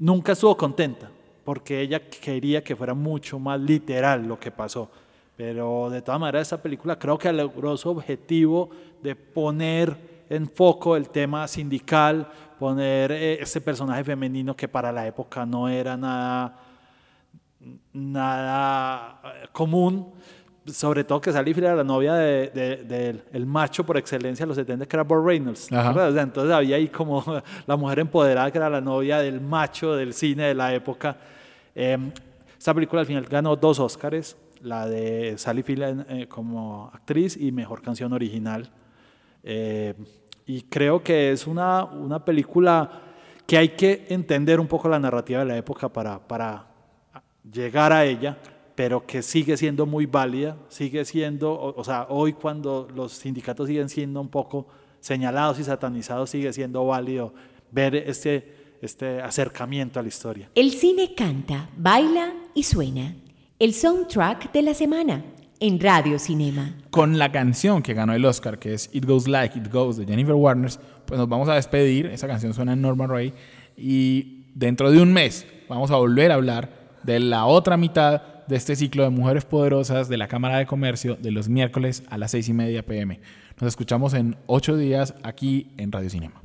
nunca 0.00 0.32
estuvo 0.32 0.56
contenta 0.56 1.08
porque 1.44 1.80
ella 1.80 2.00
quería 2.08 2.62
que 2.62 2.74
fuera 2.74 2.94
mucho 2.94 3.38
más 3.38 3.60
literal 3.60 4.26
lo 4.26 4.38
que 4.38 4.50
pasó. 4.50 4.90
Pero 5.36 5.88
de 5.88 6.02
todas 6.02 6.20
maneras, 6.20 6.42
esta 6.42 6.60
película 6.60 6.98
creo 6.98 7.16
que 7.16 7.32
logró 7.32 7.76
su 7.76 7.88
objetivo 7.88 8.70
de 9.02 9.16
poner 9.16 10.26
en 10.28 10.48
foco 10.48 10.96
el 10.96 11.08
tema 11.08 11.48
sindical, 11.48 12.28
poner 12.58 13.10
eh, 13.10 13.38
este 13.40 13.60
personaje 13.60 14.04
femenino 14.04 14.54
que 14.54 14.68
para 14.68 14.92
la 14.92 15.06
época 15.06 15.46
no 15.46 15.68
era 15.68 15.96
nada, 15.96 16.58
nada 17.92 19.20
eh, 19.24 19.48
común, 19.50 20.12
sobre 20.72 21.04
todo 21.04 21.20
que 21.20 21.32
Sally 21.32 21.54
era 21.56 21.74
la 21.74 21.84
novia 21.84 22.14
del 22.14 22.52
de, 22.52 23.22
el 23.32 23.46
macho 23.46 23.84
por 23.84 23.96
excelencia 23.96 24.44
de 24.44 24.48
los 24.48 24.56
70, 24.56 24.86
que 24.86 24.96
era 24.96 25.04
Bob 25.04 25.24
Reynolds. 25.24 25.68
Entonces 25.70 26.52
había 26.52 26.76
ahí 26.76 26.88
como 26.88 27.24
la 27.66 27.76
mujer 27.76 28.00
empoderada, 28.00 28.50
que 28.50 28.58
era 28.58 28.70
la 28.70 28.80
novia 28.80 29.18
del 29.18 29.40
macho 29.40 29.94
del 29.94 30.14
cine 30.14 30.44
de 30.44 30.54
la 30.54 30.74
época. 30.74 31.16
Eh, 31.74 31.98
esta 32.58 32.74
película 32.74 33.00
al 33.00 33.06
final 33.06 33.24
ganó 33.24 33.56
dos 33.56 33.78
Oscars, 33.78 34.36
la 34.62 34.86
de 34.86 35.38
Sally 35.38 35.62
Field 35.62 36.06
eh, 36.08 36.26
como 36.28 36.90
actriz 36.92 37.36
y 37.36 37.52
mejor 37.52 37.82
canción 37.82 38.12
original. 38.12 38.68
Eh, 39.42 39.94
y 40.46 40.62
creo 40.62 41.02
que 41.02 41.32
es 41.32 41.46
una, 41.46 41.84
una 41.84 42.24
película 42.24 43.02
que 43.46 43.56
hay 43.56 43.70
que 43.70 44.06
entender 44.08 44.60
un 44.60 44.66
poco 44.66 44.88
la 44.88 44.98
narrativa 44.98 45.40
de 45.40 45.46
la 45.46 45.56
época 45.56 45.88
para, 45.88 46.18
para 46.18 46.66
llegar 47.50 47.92
a 47.92 48.04
ella, 48.04 48.36
pero 48.80 49.04
que 49.04 49.20
sigue 49.20 49.58
siendo 49.58 49.84
muy 49.84 50.06
válida, 50.06 50.56
sigue 50.70 51.04
siendo, 51.04 51.52
o, 51.52 51.84
sea, 51.84 52.06
hoy 52.08 52.32
cuando 52.32 52.88
los 52.96 53.12
sindicatos 53.12 53.68
siguen 53.68 53.90
siendo 53.90 54.22
un 54.22 54.30
poco 54.30 54.68
señalados 55.00 55.58
y 55.58 55.64
satanizados, 55.64 56.30
sigue 56.30 56.50
siendo 56.54 56.86
válido 56.86 57.34
ver 57.70 57.94
este, 57.94 58.78
este 58.80 59.20
acercamiento 59.20 60.00
a 60.00 60.02
la 60.02 60.08
historia. 60.08 60.48
El 60.54 60.70
cine 60.70 61.14
canta, 61.14 61.68
baila 61.76 62.32
y 62.54 62.62
suena. 62.62 63.14
El 63.58 63.74
soundtrack 63.74 64.50
de 64.50 64.62
la 64.62 64.72
semana 64.72 65.24
en 65.60 65.78
Radio 65.78 66.18
Cinema. 66.18 66.74
Con 66.88 67.18
la 67.18 67.30
canción 67.30 67.82
que 67.82 67.92
ganó 67.92 68.14
el 68.14 68.24
Oscar, 68.24 68.58
que 68.58 68.72
es 68.72 68.88
It 68.94 69.04
Goes 69.04 69.28
Like 69.28 69.58
It 69.58 69.70
Goes 69.70 69.98
de 69.98 70.06
Jennifer 70.06 70.32
Warner, 70.32 70.70
pues 71.04 71.18
nos 71.18 71.28
vamos 71.28 71.50
a 71.50 71.54
despedir. 71.56 72.06
Esa 72.06 72.26
canción 72.26 72.54
suena 72.54 72.72
en 72.72 72.80
Norman 72.80 73.10
Ray. 73.10 73.34
Y 73.76 74.46
dentro 74.54 74.90
de 74.90 75.02
un 75.02 75.12
mes 75.12 75.46
vamos 75.68 75.90
a 75.90 75.96
volver 75.96 76.30
a 76.30 76.36
hablar 76.36 76.80
de 77.02 77.20
la 77.20 77.44
otra 77.44 77.76
mitad 77.76 78.22
de 78.50 78.56
este 78.56 78.74
ciclo 78.74 79.04
de 79.04 79.10
Mujeres 79.10 79.44
Poderosas 79.44 80.08
de 80.08 80.16
la 80.16 80.26
Cámara 80.26 80.58
de 80.58 80.66
Comercio 80.66 81.14
de 81.14 81.30
los 81.30 81.48
miércoles 81.48 82.02
a 82.10 82.18
las 82.18 82.32
seis 82.32 82.48
y 82.48 82.52
media 82.52 82.84
pm. 82.84 83.20
Nos 83.60 83.68
escuchamos 83.68 84.12
en 84.12 84.34
ocho 84.46 84.76
días 84.76 85.14
aquí 85.22 85.68
en 85.78 85.92
Radio 85.92 86.10
Cinema. 86.10 86.42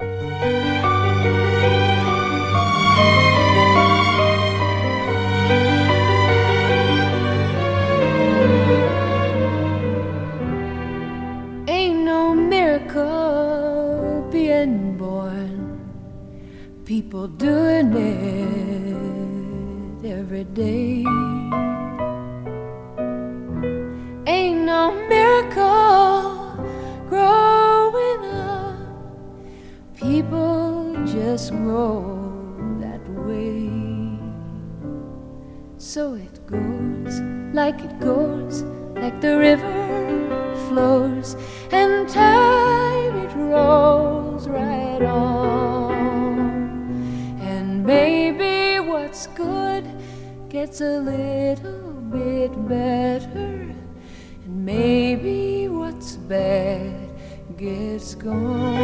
people 16.86 17.28
doing 17.28 17.91
it 17.96 20.06
every 20.06 20.44
day. 20.54 21.35
No 24.76 24.92
miracle 25.08 26.58
growing 27.08 28.24
up, 28.26 28.76
people 29.96 30.94
just 31.06 31.52
grow 31.52 32.02
that 32.82 33.04
way. 33.26 33.72
So 35.78 36.16
it 36.16 36.46
goes 36.46 37.22
like 37.54 37.80
it 37.88 38.00
goes, 38.02 38.64
like 39.02 39.22
the 39.22 39.38
river 39.38 39.80
flows, 40.68 41.38
and 41.72 42.10
time 42.10 43.16
it 43.26 43.34
rolls 43.34 44.50
right 44.50 45.02
on. 45.02 46.36
And 47.40 47.86
maybe 47.86 48.80
what's 48.86 49.28
good 49.28 49.86
gets 50.50 50.82
a 50.82 51.00
little 51.00 51.94
bit 52.12 52.52
better, 52.68 53.14
maybe 54.86 55.67
what's 55.67 56.12
bad 56.32 57.10
gets 57.58 58.13
gone. 58.13 58.76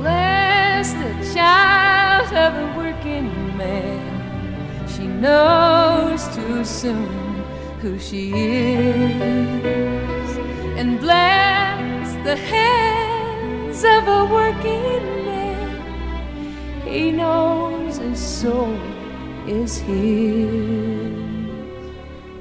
Bless 0.00 0.92
the 1.02 1.12
child 1.34 2.28
of 2.46 2.52
a 2.64 2.68
working 2.76 3.30
man, 3.56 4.12
she 4.86 5.06
knows 5.06 6.20
too 6.36 6.62
soon 6.62 7.08
who 7.80 7.98
she 7.98 8.22
is 8.32 9.48
and 10.80 11.00
bless 11.00 12.06
the 12.28 12.36
hands 12.36 13.80
of 13.94 14.02
a 14.18 14.22
working 14.38 15.02
man 15.06 15.17
he 16.98 17.12
knows 17.12 17.98
his 17.98 18.18
soul 18.18 18.76
is 19.46 19.78
his. 19.78 21.14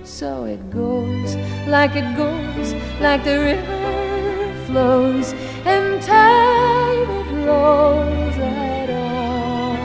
So 0.04 0.46
it 0.46 0.72
goes 0.72 1.36
like 1.68 1.96
it 1.96 2.10
goes, 2.18 2.74
like 3.00 3.24
the 3.24 3.38
river 3.50 4.54
flows, 4.66 5.34
and 5.74 6.02
time 6.02 7.10
it 7.22 7.30
rolls 7.46 8.36
right 8.38 8.90
on. 8.90 9.78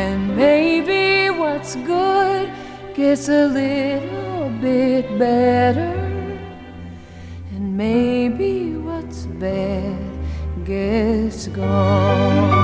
And 0.00 0.34
maybe 0.34 1.28
what's 1.28 1.76
good 1.76 2.50
gets 2.94 3.28
a 3.28 3.46
little 3.46 4.48
bit 4.62 5.04
better, 5.18 5.94
and 7.52 7.76
maybe 7.76 8.76
what's 8.76 9.26
bad 9.26 10.00
gets 10.64 11.48
gone. 11.48 12.57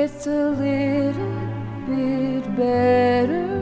Gets 0.00 0.26
a 0.26 0.48
little 0.48 1.12
bit 1.86 2.56
better, 2.56 3.59